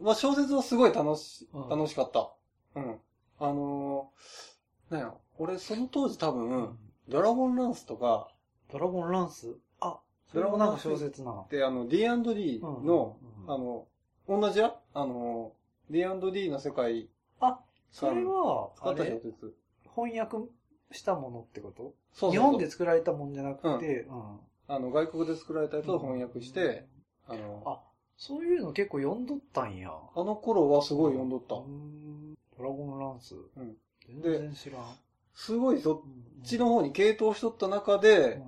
[0.01, 2.33] まあ小説はすごい楽し、うん楽しかった。
[2.75, 3.01] うん。
[3.39, 8.29] あのー、なんやろ、俺その当時多分、ドラゴンランスとか、
[8.71, 9.55] ドラゴンランス？
[9.81, 11.47] あ、それもなんか小説な。
[11.51, 13.87] で、あの、D&D の、うんあの、
[14.27, 14.75] 同じや？
[14.95, 15.53] あの、
[15.91, 17.09] D&D の世界
[17.41, 17.61] あ、
[17.91, 19.13] それは、使ったあれ？
[19.13, 19.55] 小説。
[19.95, 20.39] 翻訳
[20.93, 21.95] したものってこと？
[22.13, 24.39] そうそう日本で作られたもんじゃなくて、うん。
[24.69, 26.87] あの、外国で作られたやつを翻訳して、
[27.27, 27.81] あの、あ、
[28.17, 29.91] そういうの結構読んどったんや。
[29.91, 31.57] あの頃はすごい読んどった。
[31.57, 31.61] う。
[31.61, 32.35] ん。
[32.57, 33.35] ドラゴンランス。
[33.35, 33.77] うん。
[34.09, 34.83] 全然知らん。
[35.35, 36.05] すごいそっこ
[36.45, 38.41] ちの方に傾倒しとった中で、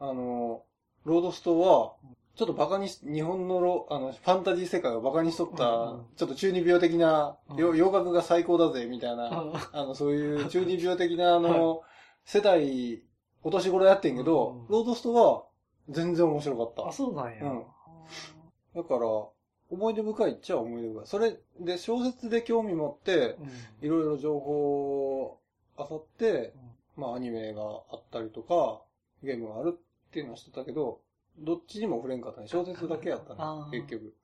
[0.00, 0.62] あの、
[1.04, 1.94] ロードストは、
[2.36, 6.06] ちょっとバカにし、日本のロあの、ファンタジー世界をバカにしとった、うんうん。
[6.16, 7.56] ちょっと中二病的な、うん。
[7.56, 9.30] よ洋楽が最高だぜ、みたいな、
[9.72, 11.80] あの、そういう 中二病的な、あの、
[12.26, 13.02] 世代、
[13.42, 14.66] お年頃やってんけど、うん。
[14.68, 15.44] ロードストは
[15.88, 17.42] 全然面白かあ、っそうなんや。
[17.42, 17.64] うん。
[18.74, 18.82] た。
[18.82, 19.00] だから、
[19.68, 21.06] 思い出深いっちゃ思い出深い。
[21.06, 23.38] それで小説で興味持って、
[23.80, 23.86] うん。
[23.86, 25.40] いろいろ情報を
[25.78, 26.52] 漁って、
[26.96, 28.82] まあアニメがあったりとか、
[29.22, 31.00] ゲームがあるっていうのは知ってたけど、
[31.38, 32.48] どっちにも触れんかったね。
[32.48, 34.14] 小説だけやったねあ、ー結局。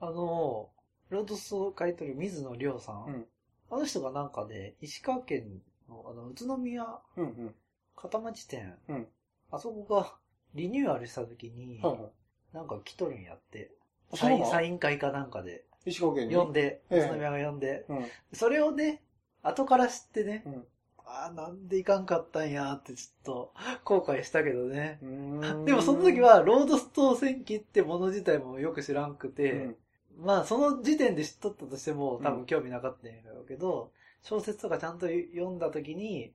[0.00, 0.70] あの、
[1.10, 3.04] ロードスを書いてる水野亮さん。
[3.06, 3.26] うん
[3.70, 7.54] あの人がなんかで、石川県の、あの、宇都宮うんうん。
[7.96, 8.76] 片町店。
[8.88, 9.06] うん
[9.50, 10.14] あそこが
[10.54, 12.12] リニューアルした時に、はいはい。
[12.52, 13.70] なんか来とるんやって。
[14.12, 15.64] あそうなんサインサイン会かなんかで。
[15.86, 16.34] 石川県に？
[16.34, 17.86] 読んで、ええ宇都宮が読んで。
[17.88, 18.06] うん。
[18.32, 19.02] それをね、
[19.42, 20.66] 後から知ってね、うん
[21.06, 23.52] あーなんでいかんかったんやってちょっと
[23.84, 24.98] 後悔したけどね。
[25.64, 29.76] でもその時、は、ロードストー戦記ってもの自体もよく知らんくうて、ん。
[30.18, 33.90] まあその時点で知っとったとしても多分興味なかったんやろうけど、
[34.22, 36.32] 小説とかちゃんと読んだ時に、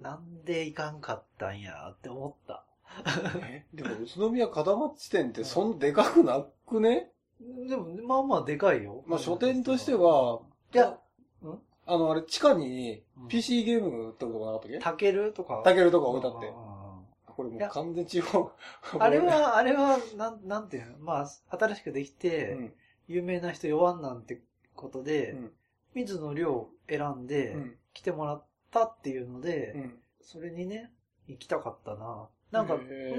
[0.00, 2.64] なんでいかんかったんやって思った。
[3.42, 3.66] え？
[3.74, 7.10] でも宇都宮片町地点ってそんなでかくなくね？
[7.40, 9.02] でも、まあまあでかいよ。
[9.06, 10.40] まあ書店としては、
[10.72, 10.98] いや、
[11.86, 14.78] あの、あれ、地下にうん PC ゲームってことがなかったっけ？
[14.78, 15.62] タケルとか？
[15.64, 16.54] タケルとか置いてあってうん。
[17.34, 18.50] これもいうや完全地方。
[18.98, 20.98] あれは、あれは、なん、なんていうの？
[20.98, 22.72] まあ、新しくできうて、ん、
[23.08, 24.40] 有名な人弱んなんて
[24.74, 25.52] ことで、うん
[25.94, 29.98] 水野亮を選んでうん、来てもらったっていうので、うん。
[30.22, 30.90] それにね、
[31.28, 32.28] 行きたかったな。
[32.50, 32.76] なんか、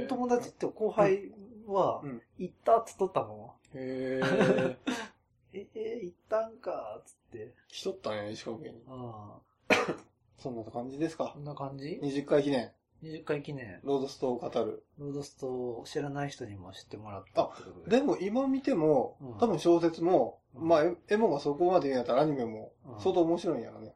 [0.09, 1.31] 友達って後輩
[1.67, 3.55] はうん、行ったっつっとったも。
[3.73, 3.77] ん。
[3.77, 4.21] え、
[5.53, 7.53] え、行ったんかっつって。
[7.69, 8.81] 来とったんや、石川県に。
[8.87, 9.39] あ
[10.37, 11.25] そんな感じですか？
[11.25, 11.39] あ、こ。
[11.39, 12.71] んな感じ？20回記念、
[13.03, 14.83] ?20 回記念、ロードストを語る。
[14.99, 23.95] ロードストを知らない人にも知ってもらったってことでも今見てもうん、多分小説も、うんまあ、エエモがそこまでやったらアニメもうん相当面白いんやろね。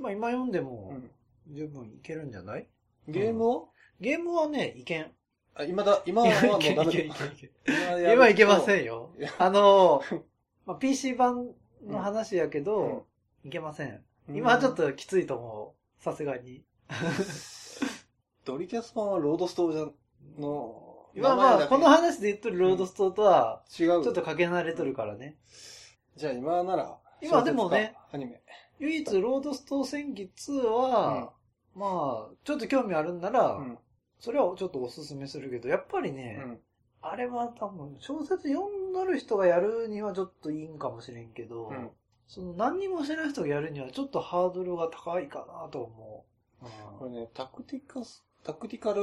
[0.00, 1.10] まあ今読んでうもん。
[1.48, 2.66] 十分いけるんじゃない？
[3.08, 3.68] ゲームを、
[4.00, 5.12] ゲームはね、いけん。
[5.54, 7.52] あ、今だ、今はもうダメいけいけいけ
[8.02, 8.62] 今今いけまん。
[8.64, 9.10] せんよ。
[9.38, 10.00] あの、
[10.64, 11.54] まあ、PC 版
[11.86, 13.04] の話やけど、
[13.44, 14.00] いけません。
[14.28, 14.84] 今はちょっと。
[14.84, 16.02] ときついと思う。
[16.02, 16.64] さすがに。
[18.44, 19.86] ドリキャス版はロードストじゃ、
[20.40, 23.86] の、まあまあ、この話で言っとるロードストーとは、違う。
[24.02, 25.36] ちょっとかけ離れとるからね。
[26.16, 28.42] じゃあ今なら、今でもねアニメ。
[28.78, 31.32] 唯一ロードストー戦記2は、
[31.74, 33.78] まあ、ちょっと興味あるんなら、うん。
[34.18, 36.60] それはちょっとおすすめするけど、やっぱりね、うん。
[37.02, 41.90] あれは多分、小説読んどる人がやるにはちょっといいんかもしれんけど、うん。
[42.26, 46.24] その何にもしない人がやるにはちょっとハードルが高いかなと思
[46.62, 46.66] う。
[46.98, 49.02] これね、タクティカス、タクティカル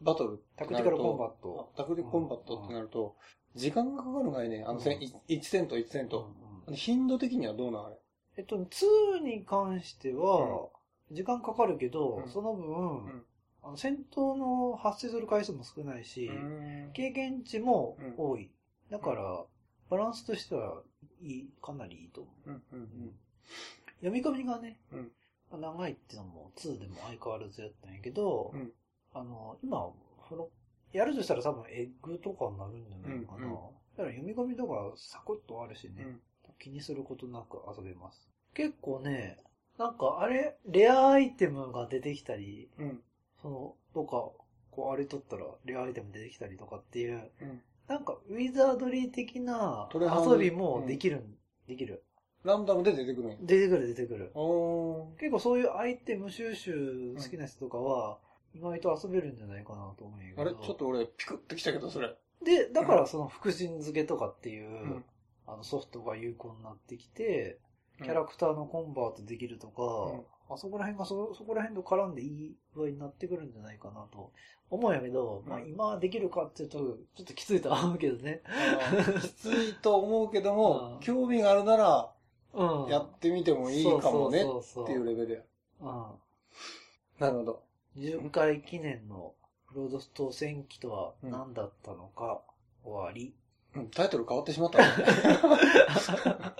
[0.00, 0.74] バトルタク。
[0.74, 1.70] ティカルコンバット。
[1.74, 3.16] あタクティカルコンバットってなると、
[3.54, 6.34] 時間がかかるがいね、あの、うん1戦と1戦うんと。
[6.66, 7.86] うん頻度的にはどうなん？
[7.86, 7.96] あれ
[8.36, 10.68] えっと、2に関しては、
[11.10, 13.24] 時間かかるけど、うんその分、ん
[13.62, 18.50] あの戦闘の発生する回数も少ないし、うん経験値も多い。
[18.90, 19.44] だから、
[19.90, 20.82] バランスとしては
[21.20, 22.50] いい、かなりいいと思う。
[22.50, 23.12] うんうん
[24.00, 25.12] 読み込みがね、うん。
[25.50, 28.72] まあ長いっていうのも2でも相変わらずやったんやけど、うん。
[29.12, 29.90] あの、今、
[30.28, 30.48] その、
[30.92, 33.38] やるとしたら多分エッグとかになるんじゃないかな。
[33.38, 33.50] うんうん。
[33.50, 36.20] だから読み込みとかサクッとあるしね、うん。
[36.58, 38.30] 気にすることなく遊べます。
[38.54, 39.36] 結構ね、
[39.78, 43.00] なんかあれ、レアアイテムが出てきたり、うん。
[43.42, 44.30] その、とか、
[44.70, 51.24] こうあれ取ったらレアアイテム出てきたりとかっていう、うんなんかウィザードリー的な遊びもできる、
[51.66, 52.04] できる。
[52.44, 53.36] ランダムで出てくるんや。
[53.40, 54.30] 出てくる出てくる。
[55.18, 58.18] 結構そういうアイテム収集好きな人とかは、
[58.54, 60.40] 意外と遊べるんじゃないかなと思うけど。
[60.40, 60.52] あれ？
[60.52, 62.14] ちょっと俺ピクってきたけど、それ。
[62.44, 65.04] で、だからその福神漬けとかっていう、ん
[65.48, 67.58] あのソフトが有効になってきて、
[67.98, 69.82] うんキャラクターのコンバートできるとか、
[70.50, 74.32] んあそこら辺がそ、そこら辺と絡んでいい具合になってくるんじゃないかなと
[74.70, 78.42] 思うんやけど、まあうん今できるかっていうと、ちょっときついとは思うけどね。
[79.22, 82.12] きついと思うけどもう、ん興味があるなら、
[82.52, 82.90] うん。
[82.90, 85.40] やってみてもいいかもね、っていうレベルや。
[85.80, 85.88] うん。
[87.18, 87.62] なるほど。
[87.96, 89.34] 10回記念の
[89.72, 92.42] ロードスト戦記とは何だったのか、
[92.84, 93.34] 終わり。
[93.74, 94.84] うんタイトル変わってしまったね。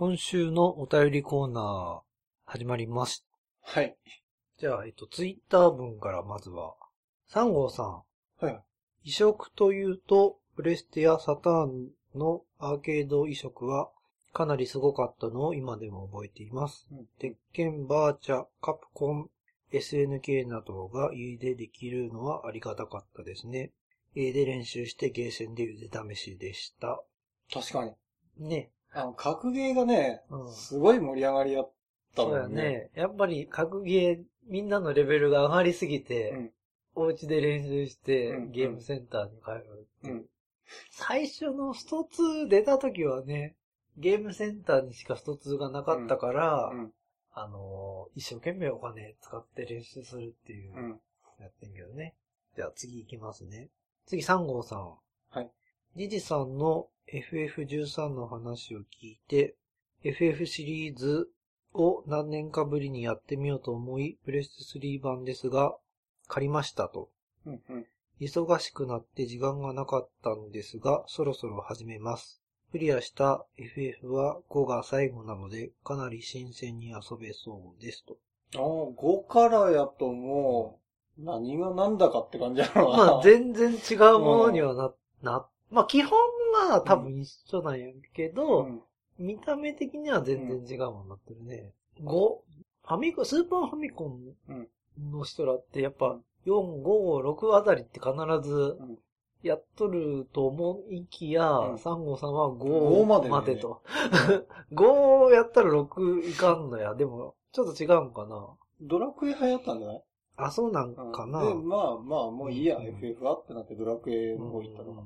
[0.00, 2.00] 今週のお便りコーナー、
[2.46, 3.26] 始まります。
[3.60, 3.98] はい。
[4.58, 6.74] じゃあ、えっと、ツイッター文からまずは、
[7.30, 8.02] 3号さん。
[8.42, 8.62] はい。
[9.04, 13.90] 移植というと、プレステやサターンのアーケード移植は
[14.32, 16.86] かなりすごかったのを今でも覚えています。
[16.90, 19.28] うん鉄拳、バーチャ、カプコン、
[19.70, 23.72] SNK などが家でできるのはありがたかったですね。
[24.14, 27.02] 家で練習してゲーセンで腕試しでした。
[27.52, 28.48] 確かに。
[28.48, 28.70] ね。
[28.92, 31.72] あの、格ゲーがね、うんすごい盛り上がりやっ
[32.14, 32.62] たそうもんね。
[32.62, 32.90] やね。
[32.94, 36.50] やっぱり格ゲー、みんなのレベルが上がりすぎて、うん
[36.96, 40.26] お家で練習して、うんゲームセンターに通うっていううん。
[40.90, 43.54] 最初のスト2出た時はね、
[43.96, 46.92] ゲームセンターにしかスト2がなかったから、うん。
[47.32, 51.00] あのー一生懸命お金使って練習するっていう、うん。
[51.38, 52.16] やってんけどね。
[52.56, 53.68] じゃあ次行きますね。
[54.06, 54.94] 次3号さん。
[55.30, 55.50] はい。
[55.96, 59.56] ジジさんの FF13 の話を聞いて、
[60.04, 61.28] FF シリーズ
[61.74, 65.76] を何年かぶりにやってみようと思い、プレステ3版ですが、
[66.28, 67.10] 借りましたと。
[67.44, 67.60] うん。
[67.68, 67.86] うん。
[68.20, 72.40] 忙しくなって時間がなかったんですが、そろそろ始めます。
[72.70, 78.16] クリアした FF は5が最後なので、かなり新鮮に遊べそうですと。
[78.54, 80.78] ああ、5からやとも
[81.18, 82.96] う、何が何だかって感じやろな。
[82.96, 86.18] まあ、全然違うものにはな、な、まあ、基本
[86.68, 88.82] が多分一緒なんやけど、うん
[89.18, 91.72] 見た目的には全然違うものになってるね。
[92.02, 96.52] 5、ファミコン、スーパーファミコンの人らってやっぱ4、
[96.82, 98.14] 5、6あたりって必
[98.48, 98.98] ずん
[99.42, 103.82] やっとると思いきや、うん3号さんは5 5までと。
[104.72, 106.94] 5やったら6いかんのや。
[106.94, 108.48] でも、ちょっと違うんかな。
[108.80, 110.02] ドラクエ流行ったんじゃない？
[110.36, 111.42] あ、そうなんかな。
[111.44, 115.02] で、まあまあ、もういいや、うん FF はってなってドラクエの方行ったのか。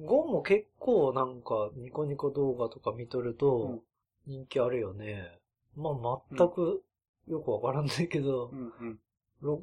[0.00, 3.82] 5も結構なんかニコニコ動画とか見とると
[4.26, 5.38] 人気あるよね。
[5.76, 6.82] まあ全く
[7.28, 8.98] よくわからんないけど、うんうん。
[9.42, 9.60] 6、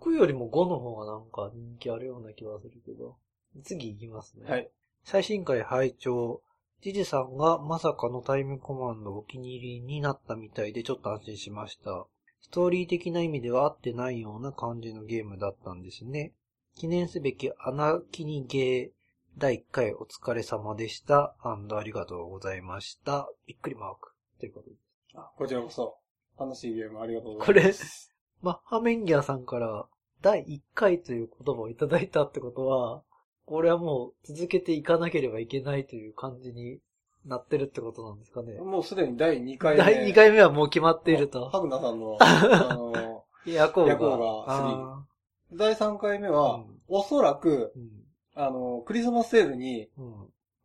[0.00, 3.16] 6よりも5の方がなんか人気あるような気がするけど。
[3.64, 4.50] 次行きますね。
[4.50, 4.70] はい。
[5.04, 6.42] 最新回拝聴
[6.80, 12.06] ジジさんがまさかのタイムコマンドお気に入りになったみたいでちょっと安心しました。
[12.40, 16.32] ストーリー的な意味では合ってないような感じのゲームだったんですね。
[16.76, 18.97] 記念すべき穴キニゲー
[19.38, 21.36] 第1回お疲れ様でした。
[21.44, 23.28] アンドありがとうございました。
[23.46, 24.10] びっくりマーク。
[24.40, 24.74] ということで。
[25.14, 25.96] あこちらこそ、
[26.36, 28.12] 楽しいゲームありがとうござこれいます。、
[28.42, 29.86] マッハメンギアさんから
[30.22, 33.04] 第1回という言葉をいただいたってことは、
[33.46, 36.80] これはもう続けていかなければいけないという感じに
[37.24, 38.58] なってるってことなんですかね。
[38.58, 39.84] もうすでに第2回目。
[39.84, 41.48] 第2回目はもう決まっていると。
[41.50, 43.92] ハグナさんの、 あの、ヤコウが。
[43.92, 45.04] ヤコウがあ
[45.52, 47.97] 第3回目ーは、おそらく、うん。
[48.38, 50.14] あの、クリスマスセールに、うん。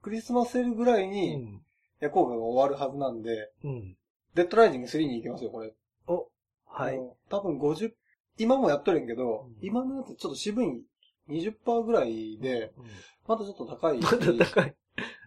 [0.03, 1.61] クリスマスセールぐらいうに、ん。
[1.99, 3.97] ヤコウが終わるはずなんで、うん。
[4.35, 5.73] デッドライジング3に行きますよ、これ。
[6.05, 6.27] お、
[6.67, 6.99] はい。
[7.29, 7.91] 多分50、
[8.37, 10.83] 今もやっとるんやけど、うん今のやつちょっと渋い
[11.29, 12.85] 20%ぐらいで、うん、
[13.27, 14.03] まだちょっと高いし。
[14.03, 14.75] ま だ高い。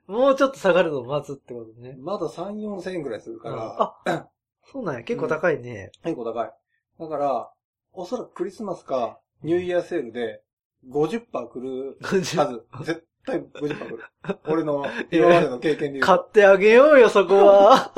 [0.07, 1.97] もうちょっと下がるのを待つってことね。
[1.99, 4.29] まだ3、4千円ぐらいするから、あ、
[4.63, 5.03] そうなんや。
[5.03, 5.91] 結構高いね。
[6.05, 6.53] 結構高い。
[7.01, 7.53] だから、
[7.93, 10.43] おそらくクリスマスかニューイヤーセールで
[10.91, 12.85] 50%来るはず。
[12.85, 14.05] 絶対50%来る。
[14.49, 16.07] 俺の今までの経験で言うと。
[16.07, 17.93] 買ってあげようよ、そこは。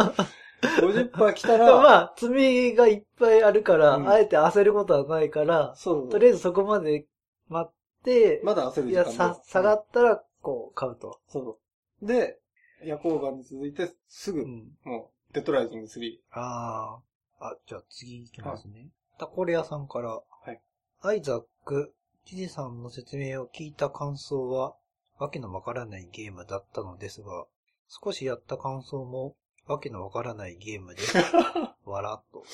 [0.63, 7.07] 50%来たら、 まあ、積みがいっぱいあるから、うんあえて焦ることはないから、そうとりあえずそこまで
[7.49, 11.21] 待って、まだ焦るいや、時間さ、下がったら、こう、買うと。
[11.29, 11.59] そうそ
[12.03, 12.07] う。
[12.07, 12.41] で、
[12.83, 14.77] 夜行ガに続いてすぐ、うん。
[14.85, 16.19] もう、デッドライジング3。
[16.33, 17.01] あ
[17.41, 17.49] あ。
[17.49, 18.91] あ、じゃあ次行きますね。
[19.19, 20.11] タコレアさんから。
[20.11, 20.61] はい。
[21.03, 21.95] アイザック、
[22.29, 24.75] ジジさんの説明を聞いた感想は、
[25.19, 27.47] わけのわからないゲームだったのですが、
[27.89, 29.35] 少しやった感想も、
[29.67, 31.17] わけのわからないゲームです。
[31.89, 32.45] わらっと。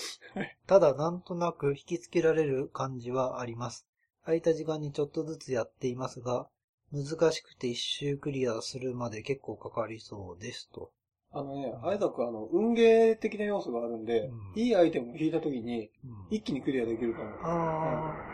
[0.68, 3.84] ただ、なんとなく引きつけられる感じはあります。
[4.22, 6.48] 空いた時間にちょっとずつやっていますが、
[6.92, 10.92] 難しくて一周クリアするまで結構かかりそうですと。
[11.32, 17.30] あのね、アイザックはあの、運ゲー的な要素があるんで、うんいいアイテムを引いた時に、うん一気にクリアできるかも。
[17.42, 18.33] ああ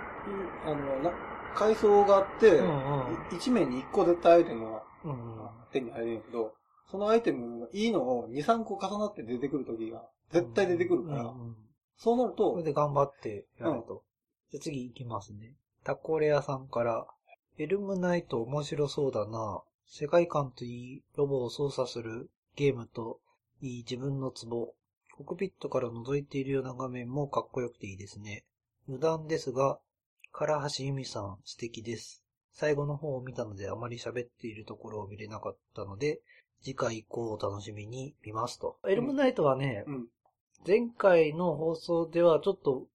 [0.75, 1.13] の、な、
[1.55, 2.65] 階層があって、あ。
[2.65, 3.37] うんうん。
[3.37, 4.83] 一面に一個絶対アイテムが
[5.73, 6.55] 手に入るんやけど、
[6.91, 10.03] そのアイテムがいいのを2、3個重なって出てくる時が
[10.33, 11.35] 絶対出てくるから、
[11.97, 14.03] そうなるそれと、で頑張ってやると。
[14.51, 15.55] じゃあ次行きますね。
[15.85, 17.07] タコレアさんから、
[17.59, 19.63] エルムナイト面白そうだな。
[19.87, 23.21] 世界観といい、ロボを操作するゲームと
[23.61, 24.75] いい自分のツボ。
[25.17, 28.45] コックピットから覗いているような画面もかっこよくていいですね。
[28.87, 29.79] 無断ですが、
[30.33, 32.23] 唐橋由美さん素敵です。
[32.53, 36.21] 最後の方を見たのであまり喋っているところを見れなかったので、
[36.63, 38.79] 次回以降を楽しみに見ますと。
[38.89, 40.07] エルムナイトはね、うん。
[40.67, 42.87] 前回の放送ではちょっと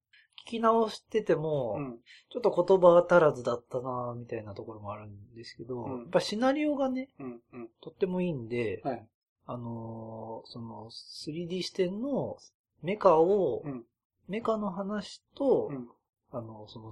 [0.45, 1.97] 聞き直してても、うん。
[2.31, 7.41] ちょっと言葉足らずだったなみたいなところもあるんですけど、うんやっぱシナリオがね、うん。
[7.53, 7.69] うん。
[7.81, 9.07] とってもいいんで、はい。
[9.47, 12.37] あのーその 3D 視点の
[12.81, 13.83] メカを、うん。
[14.27, 15.87] メカの話と、うん。
[16.31, 16.91] あの、その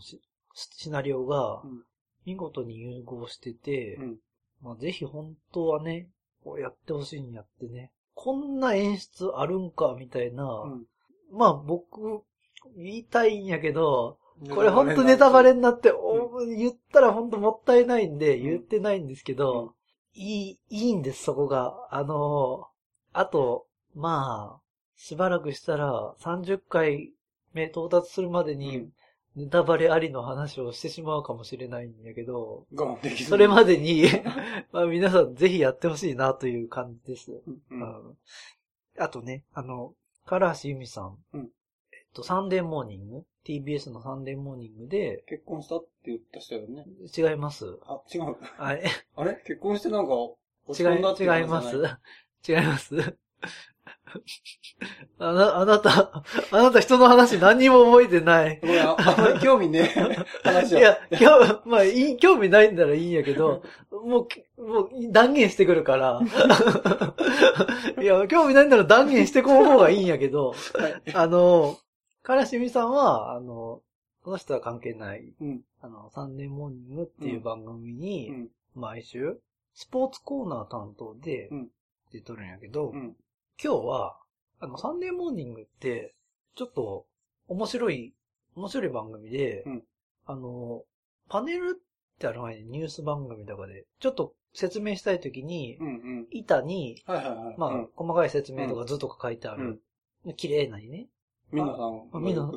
[0.54, 1.84] シシナリオがうん
[2.26, 4.18] 見事に融合してて、うん。
[4.62, 6.08] まあ、ぜひ本当はね、
[6.44, 7.92] こうやってほしいんやってね。
[8.14, 10.86] こんな演出あるんか、みたいな、うん。
[11.32, 12.24] まあ僕、
[12.78, 14.18] 言いたいんやけど、
[14.50, 19.74] これほんとネタバレになって、お言ったらほんともったいないんでうん言ってないんですけど、
[20.14, 21.88] いい、いいんです、そこが。
[21.92, 22.68] あの、
[23.12, 24.62] あと、まあ、
[24.96, 27.14] しばらくしたら30回
[27.54, 28.90] 目到達するまでにうん
[29.36, 34.04] ネタバレありの話をしてしまうかもしれないんやけど、我慢できそれまでに、
[34.72, 37.32] まあ皆さんぜひやってほしいなという感じです。
[37.72, 38.18] うん。
[39.00, 41.18] あとね、あの、唐橋ユミさん。
[41.34, 41.52] うん
[41.92, 46.86] えっと、サンデーモーニング ?TBS のサンデーモーニングで、結婚したって言った人よね。
[47.18, 47.78] 違います。
[47.88, 48.36] あ、違う。
[48.60, 48.84] あれ、
[49.16, 49.36] あれ？
[49.48, 50.38] 結婚してなんか、落
[50.72, 51.28] ち込んだってい？
[51.28, 51.76] う違います。
[52.48, 53.18] 違います。
[55.20, 58.60] あな、 あなた、あなた人の話何にも覚えてない。
[58.62, 60.80] ごめん、ああんまり興味ねえ 話は。
[60.80, 66.22] いや、興味、まあ、いい興味ないんならいいんやけど、もうき、もう断言してくるから。
[68.02, 71.02] いや、興味ないんなら断言してこう方がいいんやけど、はい。
[71.14, 71.78] あの、
[72.22, 73.82] からしみさんは、あの、
[74.24, 75.62] この人は関係ない、うん。
[75.82, 78.50] あの、サンデーモーニングっていう番組に、うん。
[78.76, 79.40] 毎週、
[79.74, 81.68] スポーツコーナー担当でうん
[82.12, 83.16] 出とるんやけど、うん。
[83.62, 84.18] 今日は、
[84.60, 86.16] あの、サンデーモーニングって、
[86.56, 87.06] ちょっと、
[87.48, 88.14] 面白い、
[88.56, 89.84] 面白い番組で、うん
[90.26, 90.84] あの、
[91.28, 95.88] パネルってある前にニュース番組とかで、ちょっと説明したいときに、うん。
[95.88, 96.28] うん。
[96.32, 97.56] 板に、はいはいはい。
[97.58, 99.82] まあ、うん細かい説明とか図とか書いてある、
[100.38, 101.08] 綺麗なにね。
[101.52, 102.10] みんなさん。
[102.14, 102.50] あみんな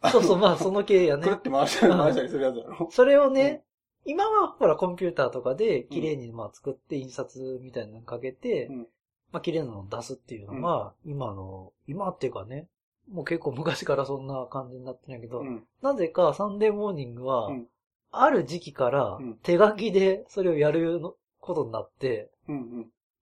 [0.10, 1.34] そうそう、まあ、その系やねくる。
[1.34, 2.88] って回したり回したりするやつやろ。
[2.90, 3.64] それをね、
[4.06, 8.88] 今はほらコンピューターとかで綺麗にまあ作って印刷みたいなのかけて、うん
[9.32, 12.68] まあ綺麗なのを出すっていうのが、今の、今っていうかね、
[13.10, 15.64] もう結構昔からそんな感じになってるんやけど、うん。
[15.82, 17.66] なぜかサンデーモーニングは、うん
[18.12, 22.28] ある時期からうん手書きでそれをやるのことになって。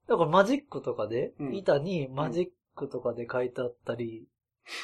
[0.07, 4.27] だからマジックとかで、うん板にマジックとかで書いてあったり、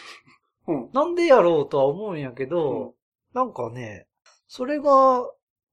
[0.69, 0.91] うん。
[0.93, 2.93] なんでやろうとは思うんやけど、
[3.33, 4.07] なんかね、
[4.47, 5.25] それが、あ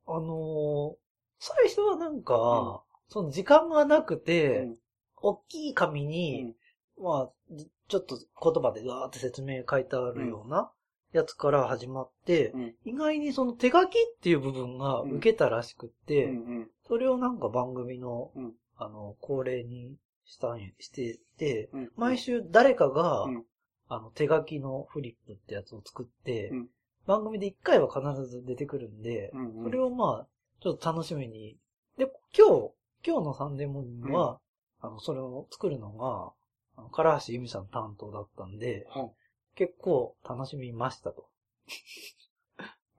[0.08, 0.96] のー
[1.44, 2.80] 最初はなんか、うん
[3.10, 4.78] その時間がなくうて、ん。
[5.22, 6.54] 大きい紙に、
[7.02, 10.72] まあ、じちょっと言葉でわーって説明書いてあるような
[11.14, 12.76] やつから始まって、うん。
[12.86, 16.68] 意外にその手書きっていう部分が受けたらしくって、うん。
[16.88, 19.96] それをなんか番組の、うんあの、恒例に
[20.26, 21.92] したんやしてて、うん。
[21.98, 23.44] 毎週誰かが、うん
[23.90, 26.68] あの、手書きのフリップってやつを作って、うん
[27.08, 30.28] 番組で一回は必ず出てくるんで、うんうんそれをまあ、
[30.62, 31.58] ちょっと楽しみに。
[31.98, 32.06] で、
[32.38, 32.72] 今日、
[33.04, 34.40] 今日のサンデーモーニングは、
[34.82, 36.32] あの、それを作るのが、
[36.78, 39.12] あの、唐橋ユミさん担当だったんで、はい。
[39.56, 41.28] 結構楽しみましたと。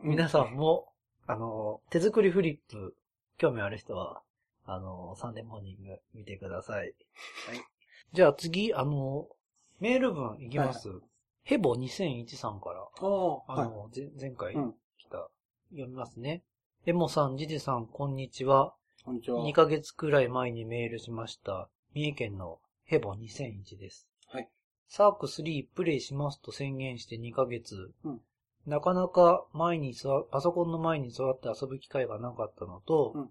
[0.00, 0.88] うん皆さんも、
[1.28, 2.96] あの、手作りフリップ、
[3.38, 4.20] 興味ある人は、
[4.66, 6.78] あの、サンデーモーニング見てください。
[6.78, 6.92] はい。
[8.12, 9.28] じゃあ次、あの、
[9.78, 10.88] メール文いきます。
[11.44, 15.28] ヘボ2001さんから、あの、ぜ前回うん来た、
[15.70, 16.42] 読みますね。
[16.84, 18.74] エモさん、ジジさん、こんにちは。
[19.04, 19.44] こんにちは。
[19.44, 21.68] 2ヶ月くらい前にメールしました。
[21.92, 24.06] 三重県のヘボ2001です。
[24.28, 24.48] はい。
[24.86, 27.90] サーク3プレイしますと宣言して2ヶ月。
[28.04, 28.20] うん
[28.64, 33.22] なかなか前に座、パソコンの前に座って遊ぶ機会がなかったのと、うん。
[33.22, 33.28] うん。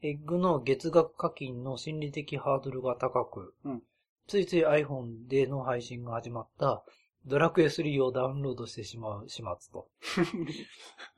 [0.00, 3.82] エッグの月額課金の心理的ハードルが高く、うん
[4.28, 6.82] ついつい iPhone での配信が始まった
[7.26, 9.88] ドラクエ3をダウンロードしてしまう始末と。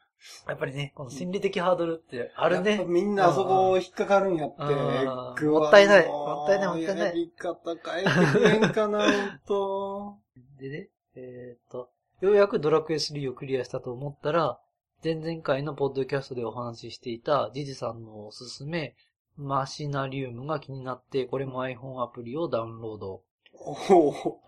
[0.49, 2.85] やっぱりね、この心理的ハードルってあるね。
[2.87, 4.63] みんなあそこ引っかかるんやって。
[4.63, 9.05] もったいないもったいないもったいないやり方変えてくれんかな、
[9.47, 10.17] と。
[10.59, 14.59] でね、えーっと、ようやくドラクエ3をクリアしたと思ったら、
[15.03, 18.95] 前々回のポッドキャストでお話ししていたジジさんのおすすめ、
[19.37, 23.23] マシナリウムが気になって、これも iPhone アプリをダウンロード。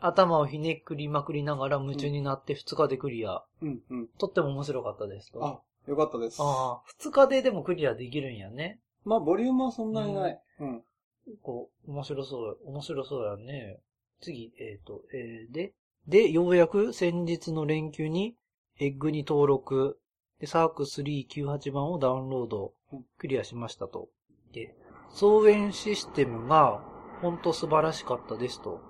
[0.01, 3.43] 頭をひねくりまくりながら夢中になって2日でクリア。
[3.63, 4.09] うんうん。
[4.19, 5.45] とっても面白かったですと。
[5.45, 6.39] あ、よかったです。
[6.41, 8.81] ああ、2日ででもクリアできるんやね。
[9.05, 10.41] まあ、ボリュームはそんなにない。
[10.61, 10.83] うん。
[11.27, 13.81] 結構面白そう、面白そうやね。
[14.21, 15.73] 次、えっ、と、えーで、
[16.07, 18.37] で、ようやく先日の連休に、
[18.79, 19.99] エッグに登録、
[20.41, 24.09] で、サーク398番をダウンロードうん、クリアしましたと。
[24.53, 24.75] で、
[25.11, 26.83] 操演システムが、
[27.23, 28.81] ほんと素晴らしかったですと。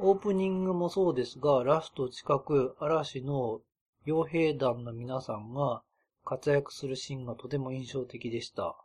[0.00, 3.60] オープニングもそうですが、ラスト近く、嵐の
[4.06, 5.82] 傭兵団の皆さんが
[6.24, 8.76] 活躍するシーンがとても印象的でした。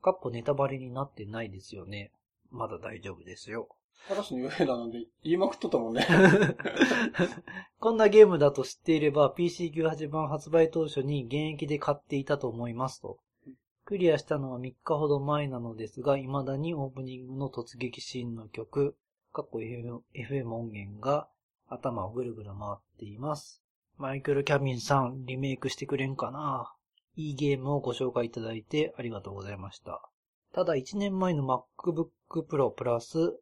[0.00, 2.10] かっこネタバレになってないですよね。
[2.50, 3.68] まだ大丈夫ですよ。
[4.10, 6.06] 嵐の傭兵だなんで言いまくっとったもんね。
[7.78, 13.18] こんなゲームだと知っていれば PC98 版発売当初に現役で買っていたと思いますと。
[13.84, 18.96] クリアしたのは3日ほど前なのですが、未だにオープニングの突撃シーンの曲、
[19.34, 21.26] かっこ FM, 音源が
[21.66, 23.62] 頭をぐるぐる回っています。
[23.96, 26.74] マイクル・キャビンさん、リメイクしてくれんかな？
[27.16, 30.02] いいゲームをご紹介いただいてありがとうございました。
[30.52, 32.08] ただ1年前の MacBook
[32.46, 33.40] Pro プラス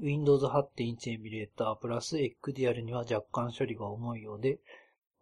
[0.00, 4.60] Windows 8.1エミュレータープラス XDR には若干処理が重いようで、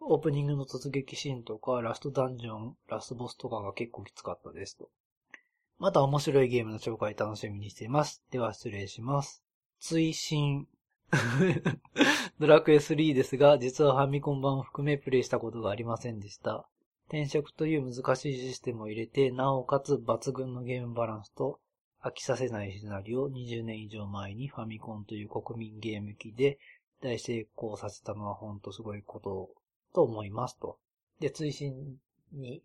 [0.00, 4.90] オープニングの突撃シーンとか、ラストダンジョン、ラスボスとかが結構きつかったですと。
[5.78, 8.22] また面白いゲームの紹介楽しみにしています。
[8.30, 9.42] では失礼します。
[9.80, 10.68] 追伸。
[12.38, 16.68] ドラクエ3ですが、実はファミコン版を含めプレイしたことがありませんでした。
[17.08, 21.58] 転職という難しいシステムを入れて、なおかつ抜群のゲームバランスと、
[22.02, 26.58] 飽きさせないシナリオを20年以上前にファミコンという国民ゲーム機で
[27.02, 29.50] 大成功させたのは本当すごいこと
[29.94, 30.78] と思いますと。
[31.20, 31.98] で、追伸
[32.32, 32.62] に、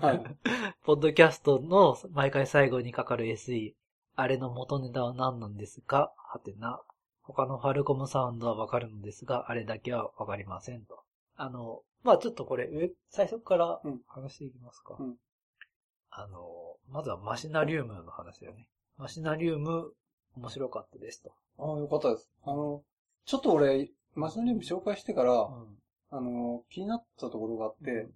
[0.00, 0.22] はい。
[0.84, 3.74] ポッドキャストの毎回最後にかかる SE、
[4.16, 6.80] あれの元ネタは何なんですかはてな。
[7.22, 11.00] 他のファルコムサウンドはわかるのですが、あれだけはわかりませんと。
[11.36, 14.96] あの、まあちょっとこれ、上最初からうん話していきますか。
[14.98, 15.16] うん
[16.10, 16.48] あの、
[16.88, 18.66] まずはマシナリウムの話だよね。
[18.96, 19.92] マシナリウム、
[20.36, 21.32] 面白かったですと。
[21.58, 22.30] ああ、よかったです。
[22.44, 22.82] あの、
[23.24, 25.78] ちょっと俺、マシナリウム紹介してから、うん
[26.10, 28.12] あの、気になったところがあって、うん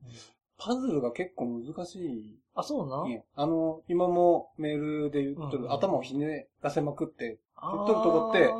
[0.64, 3.24] パズルが結構難しい、あ、そうなんね。
[3.34, 8.52] あの、今もメールで言ってる、うん頭をひねらせまくって、あ言っとるとこって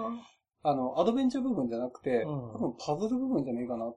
[0.65, 3.93] あの、アドベンチャー部分じゃなくて、うん多分パズル部分じゃねえかな。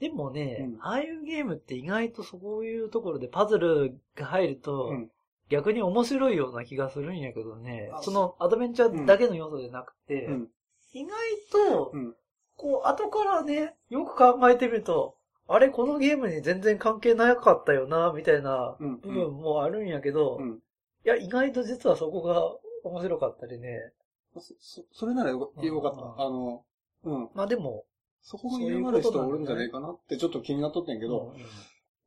[0.00, 5.10] でもね、うんああいうゲームって意外とそういうところでパズルが入ると、うん。
[5.50, 10.48] 逆に面白いような気がするんやけどねあ、そのアドベンチャーだけの要素じゃなくて、うん。
[10.92, 11.12] 意外
[11.50, 12.14] とう、ん。
[12.56, 15.16] こう、後からね、よく考えてみると、
[15.52, 19.00] あれ、このゲームに全然関係なかったよな、みたいなうん。
[19.00, 20.62] 部分もあるんやけど、うん。
[21.04, 22.40] いや、意外と実はそこが
[22.84, 23.92] 面白かったりね。
[24.34, 26.22] そ、そそれならようんよかった。
[26.22, 26.64] あの、
[27.02, 27.28] うん。
[27.34, 27.84] まあでも、
[28.22, 31.42] そこが嫌がる人おるんじゃないかなってちょっと気になっとってんけど、うん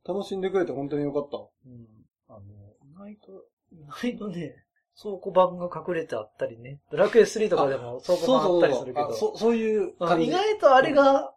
[0.06, 1.38] 楽しんでくれて本当によかった。
[1.38, 1.86] うん。
[2.28, 2.40] あの、
[2.84, 4.54] 意外と、意外とね、
[5.00, 6.78] 倉庫版が隠れてあったりね。
[6.90, 9.08] ドラクエ3とかでも倉庫版あったりするけど。
[9.08, 10.26] あそそういううん感じ。
[10.26, 11.33] 意外とあれが、うん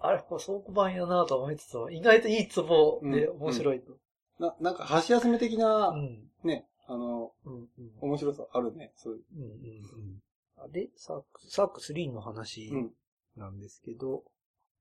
[0.00, 3.92] あれ、これ倉庫版やなと思いつつも、意外といいツボで面白いと。
[4.38, 6.18] な、なんか箸休め的うな、ん。
[6.44, 7.54] ね、あの、うん。
[7.54, 7.68] うん。
[8.00, 8.92] 面白さあるね。
[8.96, 9.22] そういう。
[9.36, 9.42] うん。
[9.42, 9.50] うん。
[9.50, 10.22] うん。
[10.58, 12.90] あで、サーク、サーク3の話うん。
[13.36, 14.24] なんですけど、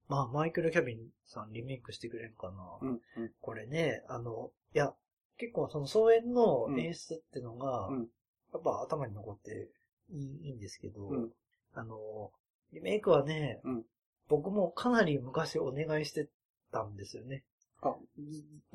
[0.07, 2.77] まあ、マイケル・キャビンさんリメイクしてくれるかな。
[2.81, 2.89] うん。
[2.89, 3.31] うん。
[3.41, 4.93] これね、あの、いや、
[5.37, 8.07] 結構その総演の演出っていうのが、うん
[8.53, 9.69] やっぱ頭に残って
[10.09, 11.29] いいいいんですけど、うん
[11.75, 12.31] あの、
[12.71, 13.83] リメイクはね、うん
[14.27, 16.27] 僕もかなり昔お願いして
[16.71, 17.43] たんですよね。
[17.81, 17.95] あ、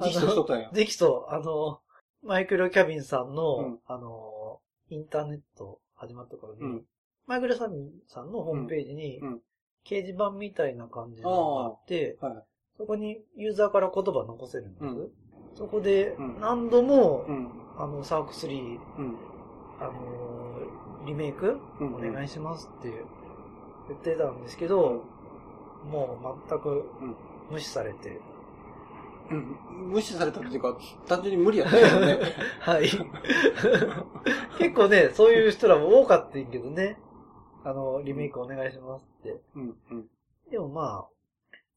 [0.01, 0.71] ギヒトしとったんや。
[0.71, 1.81] できそう、あの、
[2.23, 6.83] マイケル・キャビンさんの、うんあの、インターネット始まった頃に、うん
[7.27, 9.41] マイケル・キャビンさんのホームページに、うんうん
[9.85, 12.45] 掲示板みたいな感じのがあって、はい。
[12.79, 14.85] そこにユーザーから言葉残せるんです。
[14.85, 15.11] うん
[15.57, 17.51] そこでうん何度も、うん。
[17.77, 19.17] あの、サーク3、うん。
[19.81, 22.93] あのーリメイク、うんお願いしますって
[23.89, 25.03] 言ってたんですけど、
[25.85, 27.17] もう全くうん
[27.51, 28.21] 無視されて、
[29.31, 29.91] うん。
[29.91, 32.19] 無視されたっていうか、単純に無理やったよね。
[32.61, 32.89] はい。
[34.59, 36.99] 結構ね、そういう人らも多かったんやけどね。
[37.65, 39.41] あの、リメイクお願いしますって。
[39.55, 39.77] うん。
[39.91, 40.09] うん。
[40.51, 41.09] でもまあ、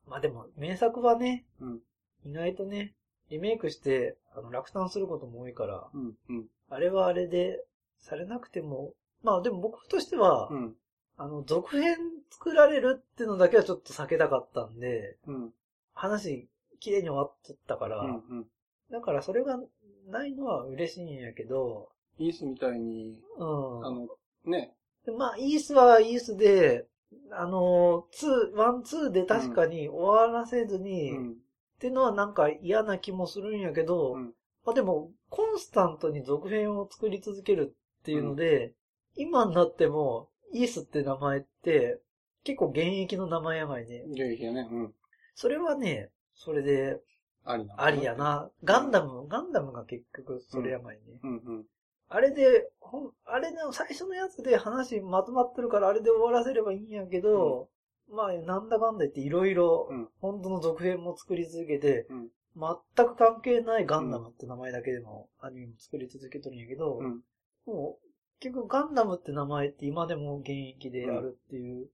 [0.07, 1.81] まあでも、名作はね、うん
[2.25, 2.95] 意外とね、
[3.29, 6.17] リメイクして、あの、落胆することも多いから、うん。
[6.29, 6.47] うん。
[6.69, 7.63] あれはあれで、
[7.99, 10.75] されなくても、まあでも僕としては、うん。
[11.17, 11.97] あの、続編
[12.31, 15.53] 作られるっていうのだけはちょっと避けたかったんで、うん。
[15.93, 16.47] 話、
[16.79, 18.15] 綺麗に終わっとったから、うん。
[18.15, 18.45] うん。
[18.91, 19.59] だからそれが
[20.07, 23.85] ないのは嬉しいんやけど、イースみたいに、うん。
[23.85, 24.07] あの、
[24.45, 24.73] ね。
[25.05, 26.87] でまあ、イースはイースで、
[27.31, 31.37] あの、2、 one、two で確かに終わらせずに、っうん。
[31.79, 34.33] ていうのはなんか嫌な気もするんやけど、うん
[34.65, 38.73] まあでも、コンスタントに続編を作り続けるっていうので、
[39.15, 42.01] 今になっても、イースって名前って、
[42.45, 44.03] 結構現役の名前やばいね。
[44.07, 44.67] 現役やね。
[44.71, 44.93] うん。
[45.33, 47.01] それはね、それで、
[47.43, 47.75] ありな。
[47.77, 48.15] ありや。
[48.15, 48.49] な。
[48.63, 51.19] ガンダム、ガンダムが結局それやばいね。
[51.23, 51.31] うん。
[51.31, 51.65] うん。
[52.07, 57.67] あれで、ほん、あれの最初のやつで話まとまってるからあれで終わらせればいいんやけど、
[58.09, 62.27] まあ、なんだかんだ言っていろいろうん、本当の続編も作り続けて、うん
[62.57, 67.21] 全く関係ないガンダムって名前だけでもアニメも作り続けてるんやけど、うん。
[67.65, 68.07] もう、
[68.39, 71.87] 結局ガンダムって名前って今でも現役であるっていう、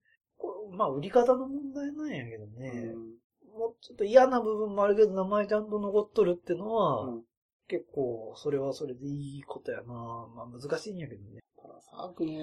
[0.76, 2.94] まあ売り方の問題なんやけどね、
[3.56, 7.22] もうちょっと嫌な部分もあるけど名前ちゃんと残っとるってのは、うん。
[7.68, 11.40] 結構それはそれでいいことやなまあ難しいんやけどね。
[11.56, 12.36] たださーくね、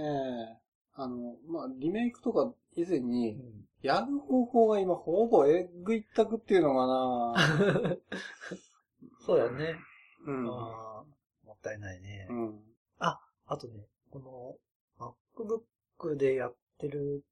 [0.95, 3.39] あの、まあ、リメイクとか以前うに、ん
[3.81, 7.97] やる方法が今ほぼエッグ一択っていうのかな
[9.25, 9.75] そうやね。
[10.25, 10.49] うん。
[10.49, 11.05] ああ
[11.45, 12.27] もったいないね。
[12.29, 12.69] うん。
[13.51, 14.59] あとね、こ
[14.99, 15.13] の
[15.97, 17.23] MacBook でやってる、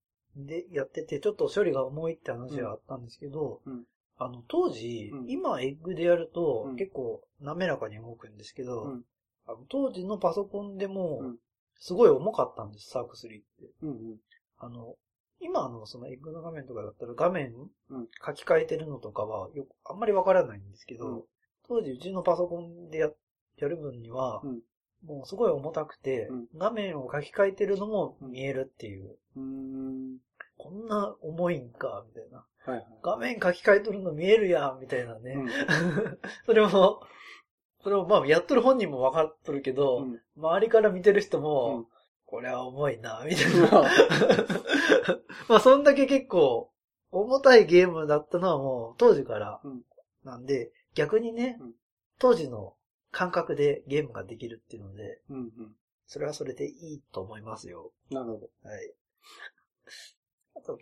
[0.46, 3.84] で、やってて、ちょっと処理が重いって話があったんですけど、うん。
[4.18, 5.30] あの、当時、うん。
[5.30, 6.76] 今エッグでやると、うん。
[6.76, 9.06] 結構滑らかに動くんですけど、うん。
[9.48, 11.38] あの当時のパソコンでもうん、
[11.80, 13.46] すごい重かったんです、サーク3って。
[13.82, 13.90] うん。
[13.90, 14.18] うん。
[14.58, 14.96] あの、
[15.40, 17.54] 今のそのエッグの画面とかだったら画面
[17.90, 18.08] うん。
[18.26, 21.24] 書き換えてるのとかはよくあんまりわからないんですけど、うん。
[21.68, 23.10] 当時うちのパソコンでや
[23.58, 24.62] やる分には、うん。
[25.06, 26.48] もうすごい重たくて、うん。
[26.56, 30.18] 画面を書き換えてるのも見えるっていう、うーん。
[30.58, 32.46] こんな重いんか、みたいな。
[32.66, 32.86] はいはい。
[33.04, 35.34] 画面書き換えとるの見えるやん、みたいなね。
[35.34, 35.50] うん
[36.46, 37.02] それも、
[37.82, 41.88] それもまあやっとる本人も分かっとるけど、うん周りから見てる人うも、ん
[42.26, 43.84] これは重いな、みたいな。
[45.48, 46.72] まあそんだけ結構、
[47.12, 49.84] 重たいゲームだったのはもう当時からうん
[50.24, 51.74] なんで、逆にね、うん
[52.20, 52.76] 当時の
[53.12, 55.76] 感覚でゲームができるっていうので、うんうん。
[56.08, 57.92] それはそれでいいと思いますよ。
[58.10, 58.50] なるほど。
[58.64, 58.94] はい。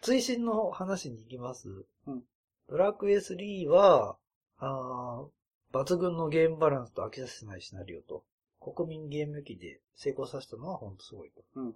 [0.02, 1.70] 追伸の話に行きます？
[2.08, 2.24] うん
[2.68, 4.18] ドラクエ3は、
[4.58, 8.24] あー抜群のゲームバランスと飽きさせないシナリオと、
[8.60, 11.44] 国民ゲーム機で成功させたのは本当すごいと。
[11.56, 11.74] うん。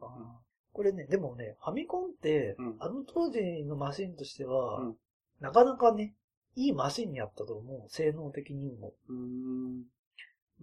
[0.72, 4.96] これね、でもね、ファミコンって、うんあの当時のマシンとしては、うん
[5.42, 6.16] なかなかね、
[6.56, 7.90] いいマシンにあったと思う。
[7.90, 9.84] 性能的にも、うーん。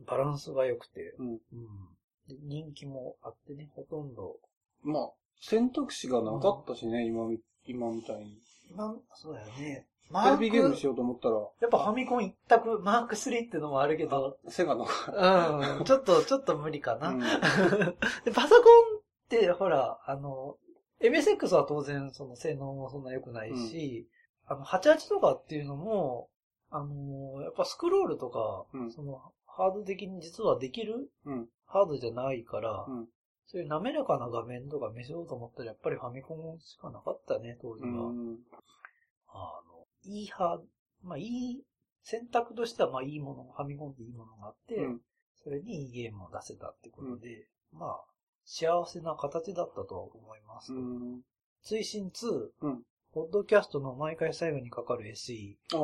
[0.06, 1.28] バランスが良くて、うん。
[1.28, 1.38] うん
[2.28, 4.36] で人気もあってね、ほとんど。
[4.82, 5.10] まあ、
[5.40, 8.38] 選択肢がなかったしね、今み、今みたいに。
[8.70, 9.86] 今、そうだよね。
[10.08, 14.84] テレビゲームしようと思ったら、やっぱファミコン一択、マーク3ってのもあるけど、セガの。
[14.84, 17.08] うん、ちょっと、ちょっと無理かな。
[17.08, 17.18] うん
[18.24, 20.56] でパソコンって、ほら、あの、
[21.00, 24.08] MSX は当然その性能もそんな良くないし、
[24.46, 26.28] あの、88とかっていうのも、
[26.70, 31.48] あの、やっぱスクロールとか、うんその、ハード的に実はできるうん。
[31.66, 33.08] ハードじゃないから、うん
[33.46, 38.10] そういう滑らかな画面とか見せようと思ったら、やっぱりファミコンしかなかったね、当時うは。
[38.10, 38.38] ん。
[39.28, 40.64] あの、いいハード、
[41.02, 41.62] まあいい、
[42.02, 45.00] 選択としてはまあいいもの、ファミコンっていいものがあって、うん
[45.44, 48.04] それにいいゲームを出せたってことで、まあ、
[48.44, 50.72] 幸せな形だったとは思います。
[50.72, 51.20] うん。
[51.62, 52.82] 追伸2、うん
[53.12, 55.78] ポッドキャストの毎回最後にかかる SE、あ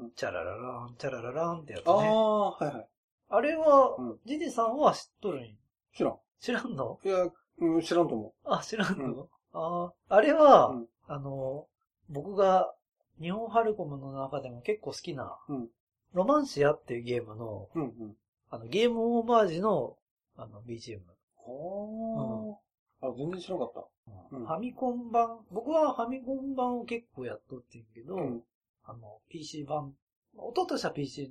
[0.00, 0.08] あ。
[0.16, 2.08] チャラララン、チャララランってやつああ、ね。
[2.08, 2.88] はいはい。
[3.28, 5.56] あれは、うんジジさんは知っとるん
[5.94, 6.18] 知らん。
[6.40, 6.98] 知らんの？
[7.04, 7.26] いや、
[7.58, 11.66] うん、知らんと思あ、知らんの、うんああ、あれは、うんあの、
[12.10, 12.72] 僕が
[13.20, 15.68] 日本ハルコムの中でも結構好きな、うん
[16.14, 17.78] ロマンシアっていうゲームの、う。
[17.78, 18.16] うんうん。
[18.50, 19.96] あの、ゲームオーバージの、
[20.36, 21.00] あの、BGM。
[21.36, 22.56] は
[23.02, 23.06] あ。
[23.08, 23.80] あ、全然知らなかった。
[23.80, 28.42] うんファミコン版、僕はファミコン版を結構やっとってんけど、うん。
[28.84, 29.94] あの、PC 版、
[30.36, 31.30] 音としては PC、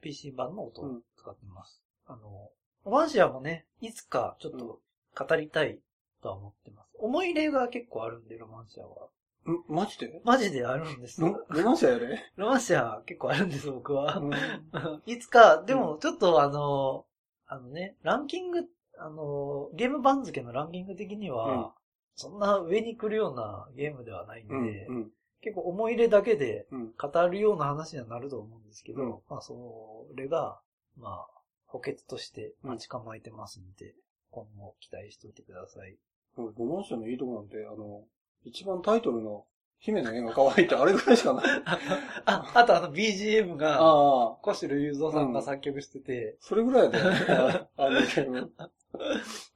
[0.00, 1.82] PC 版の音を使ってます。
[2.06, 2.50] あの、
[2.84, 4.80] ロマンシアもね、いつかちょっと
[5.24, 5.78] 語りたい
[6.22, 6.88] とは思ってます。
[6.98, 9.08] 思い入れが結構あるんで、ロマンシアは。
[9.46, 10.20] ん、マジで？
[10.24, 11.20] マジであるんです。
[11.20, 12.18] ロロマンシアやで？
[12.36, 14.16] ロマンシア結構あるんです、僕は。
[14.18, 14.32] うん。
[15.06, 17.06] いつか、でもちょっとあの、
[17.46, 18.66] あのね、ランキング、
[18.98, 21.70] あの、ゲーム番付のランキング的には、うん
[22.16, 24.96] そんな上に来るようなゲームではないんで、うん。
[24.96, 25.10] うん。
[25.40, 26.92] 結構思い入れだけでうん。
[26.98, 30.60] 語るような話にはなると思うんですけど、うんまあそれが、
[30.98, 31.39] まあ、
[31.70, 33.94] 補欠として待ち構えてますんで、
[34.30, 35.96] 今後期待しておいてください。
[36.36, 38.02] ロマンシアのいいとこなんて、あの、
[38.44, 39.44] 一番タイトルの
[39.78, 41.44] 姫の絵が可愛いってあれぐらいしかない。
[42.26, 44.36] あ、あとあの BGM が、ああ。
[44.42, 47.68] 小城雄三さんが作曲してて、それぐらいだよね。
[47.76, 48.52] あのゲーム。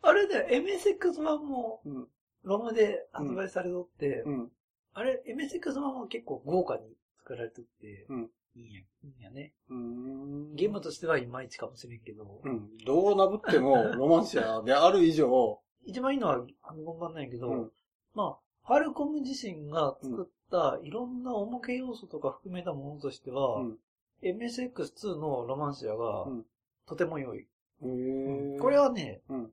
[0.02, 2.08] あれね、MSX 版もうん。
[2.44, 4.52] ロムで発売されとって、うん。
[4.92, 9.52] あれ、MSX 版は結構豪華に作られてて、うんいいんや、いいんやね。
[9.68, 10.54] うん。
[10.54, 12.76] ゲームとしてはいまいちかもしれんけど、うん。
[12.84, 17.72] どうなぶっても、 ロマンシアである以上、一番いいのはファミコン版なんやけど、うん
[18.14, 23.78] まあ、ファルコム自身が作ったいろんなおまけ要素とか含めたものとしては、うん。
[24.22, 26.46] MSX2 のロマンシアがうん
[26.86, 27.40] とても良い。
[27.40, 27.46] へ
[27.82, 28.58] え。
[28.60, 29.52] これ、はね、うん。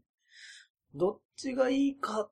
[0.95, 2.29] どっちがいいか、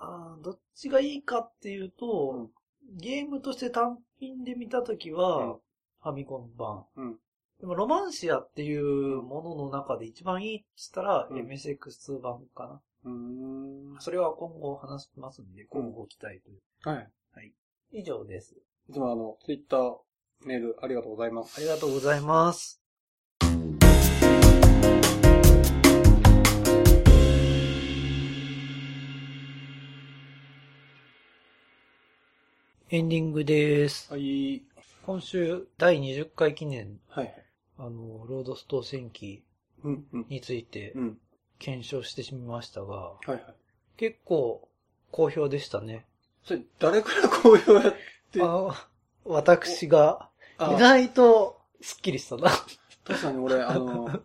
[0.00, 2.48] ああどっちがいいかっていうと、
[2.92, 5.60] ゲームとして単品で見たときは、うん
[6.02, 6.84] ファミコン版。
[6.96, 7.16] うん
[7.60, 10.64] でも、ロマンシアっていうものの中で一番いいって
[10.94, 12.80] 言ったら、うん MSX2 版かな。
[13.04, 13.96] うん。
[13.98, 16.60] それは今後話しますんで、今後期待という。
[16.84, 17.10] はい。
[17.92, 18.54] 以上です。
[18.88, 19.98] いつもあの、ツイッター、
[20.46, 21.58] メールありがとうございます。
[21.58, 22.80] ありがとうございます。
[32.92, 34.10] エンディングです。
[34.10, 34.62] はい。
[35.06, 37.44] 今週第20回記念、はいはい。
[37.78, 39.42] あの、ロードストー戦記。
[40.28, 41.18] についてうん。
[41.58, 43.44] 検証してみましたが、はいはい。
[43.96, 44.68] 結構
[45.10, 46.06] 好評でしたね。
[46.44, 47.94] それ、誰から好評やっ
[48.32, 48.88] て、あ
[49.24, 50.28] 私が
[50.58, 52.50] あ意外とスッキリしたな。
[53.04, 54.20] 確かに俺、あの、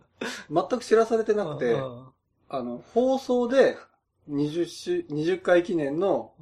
[0.50, 2.06] 全く知らされてなくて、うん
[2.48, 3.76] あの、放送で
[4.30, 6.32] 20週、20回記念の、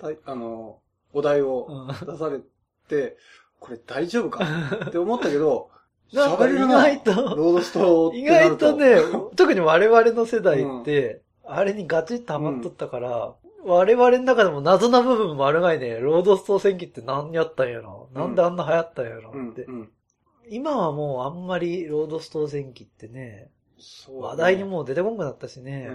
[0.00, 0.80] うんあの、
[1.12, 2.40] お題をうん出され
[2.88, 3.16] て、
[3.62, 4.44] これ大丈夫か？
[4.88, 5.70] って思ったけど、
[6.12, 6.82] 喋れるな。
[6.82, 8.96] 外と、ロードストって意外とね、
[9.36, 13.34] 特に我々の世代って、あれにガチッとハマっとったから、
[13.64, 19.30] 我々の中でも謎な部分もあるがいね、ロードスト戦記って何やったんやろ、なんであんな流行ったんやろ？
[19.30, 19.62] って。
[19.64, 19.92] うんうん。
[20.48, 23.50] 今はもうあんまりロードスト戦記ってね、ね
[24.10, 25.88] 話題にもう出てこんくなったしね。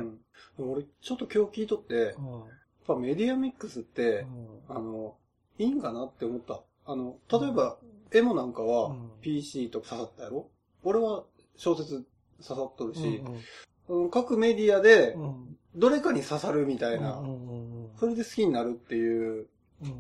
[0.58, 0.72] うん。
[0.72, 2.44] 俺、ちょっと今日聞いとって、やっうん
[2.88, 4.26] ぱメディアミックスって、
[4.70, 5.16] うんあの、
[5.58, 6.62] いいんかなって思った。
[6.88, 7.78] あの、例えば、
[8.14, 10.50] エモなんかうはん PC と刺さったやろ？
[10.84, 11.26] 俺は
[11.58, 12.06] 小説
[12.42, 15.58] 刺さっとるし、うんうん各メディアでう、ん。
[15.76, 19.48] どれかに刺さるみたいな、うんうんうんそれで好きになるっていう、
[19.82, 19.88] うん。
[19.88, 19.92] い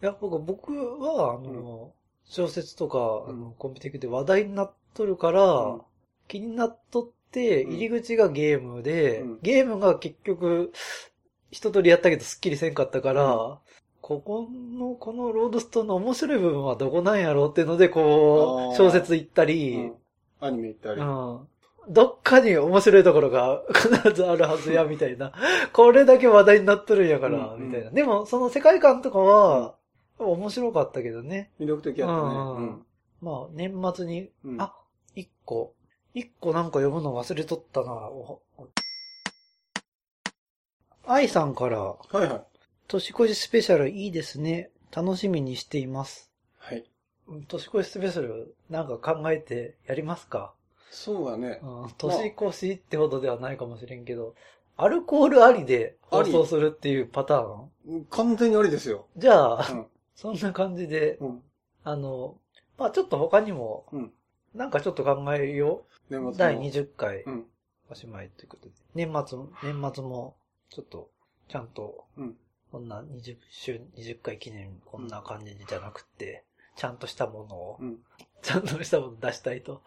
[0.00, 1.92] や、僕僕は、あの、
[2.24, 3.40] 小説とか、あうん。
[3.40, 5.80] の、コンピューティックで話題になっとるから、うん。
[6.28, 7.72] 気になっとって、うん。
[7.72, 9.38] 入り口がゲームで、うん。
[9.42, 10.72] ゲームが結局、
[11.50, 13.58] 一通りやったけどスッキリせんかったから、う
[14.06, 19.94] ここの、このロードストーンの面白い部分はどこなんやろうっていうので、こう、小説行ったうり、ん
[20.38, 21.00] アニメ行ったり。
[21.00, 21.48] うん
[21.88, 25.32] どっかに面白いところが必ずあるはずや、みたいな。
[25.72, 27.90] これだけ話題になっとるんやから、うんみたいな。
[27.90, 29.74] でも、その世界観とかは、
[30.20, 31.50] 面白かったけどね。
[31.58, 32.20] 魅力的やったね。
[32.20, 32.86] うんうん
[33.22, 34.72] まあ、年末に、うんあ、
[35.16, 35.74] 一個。
[36.14, 37.92] 一個なんか読むの忘れとったな。
[37.92, 38.40] お
[41.06, 42.55] 愛さんから、はいはい。
[42.88, 44.70] 年越しスペシャルいいですね。
[44.94, 46.30] 楽しみにしています。
[46.58, 46.84] はい。
[47.28, 50.54] うん年越しスペシャル、なんか考えてやりますか？
[50.90, 51.60] そうだね。
[51.62, 54.34] うん年越しってほどではないかもしれんけど、
[54.76, 58.04] アルコールありで放送するっていうパターン？
[58.10, 59.06] 完全にありですよ。
[59.16, 59.86] じゃあ、うん。
[60.14, 61.42] そんな感じで、うん。
[61.82, 62.36] あの、
[62.78, 64.12] まあちょっと他にも、うん。
[64.54, 66.12] なんかちょっと考えよう。
[66.12, 67.46] 年第20回うん。
[67.90, 68.74] おしまいということで。
[68.94, 70.36] 年末も、年末も、
[70.70, 71.10] ちょっと、
[71.48, 72.36] ちゃんと、うん。
[72.76, 76.44] こんな20周、20回記念、こんな感じじゃなくて、
[76.76, 77.96] ちゃんとしたものを、うん。
[78.42, 79.82] ちゃんとしたもの出したいと。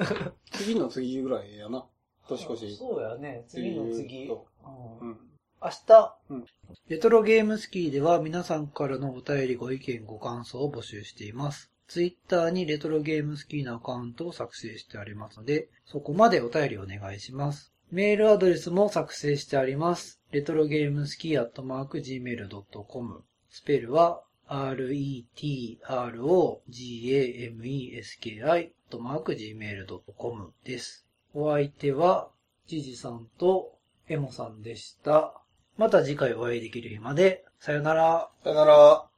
[0.50, 1.86] 次の次ぐらいやな。
[2.28, 2.76] 年越し。
[2.78, 3.44] そうやね。
[3.46, 4.24] 次の次。
[4.24, 5.18] うん。
[5.62, 6.44] 明日、うん
[6.88, 11.70] レトロゲームスキーでは皆さんからのお便りご意見ご感想を募集しています。
[11.88, 17.74] ツイッターにレトロゲームスキーのアカウントを作成してありますので、そこまでお便りお願いします。
[17.90, 20.20] メールアドレスも作成してあります。
[20.30, 26.10] レトロゲームスキーアットマーク Gmail.com スペルは retrogameski ア
[28.56, 31.04] ットマーク Gmail.com です。
[31.34, 32.28] お相手は、
[32.68, 33.72] ジジさんと
[34.08, 35.34] エモさんでした。
[35.76, 38.30] また次回お会いできる日まで、さよなら。
[38.44, 39.09] さよなら。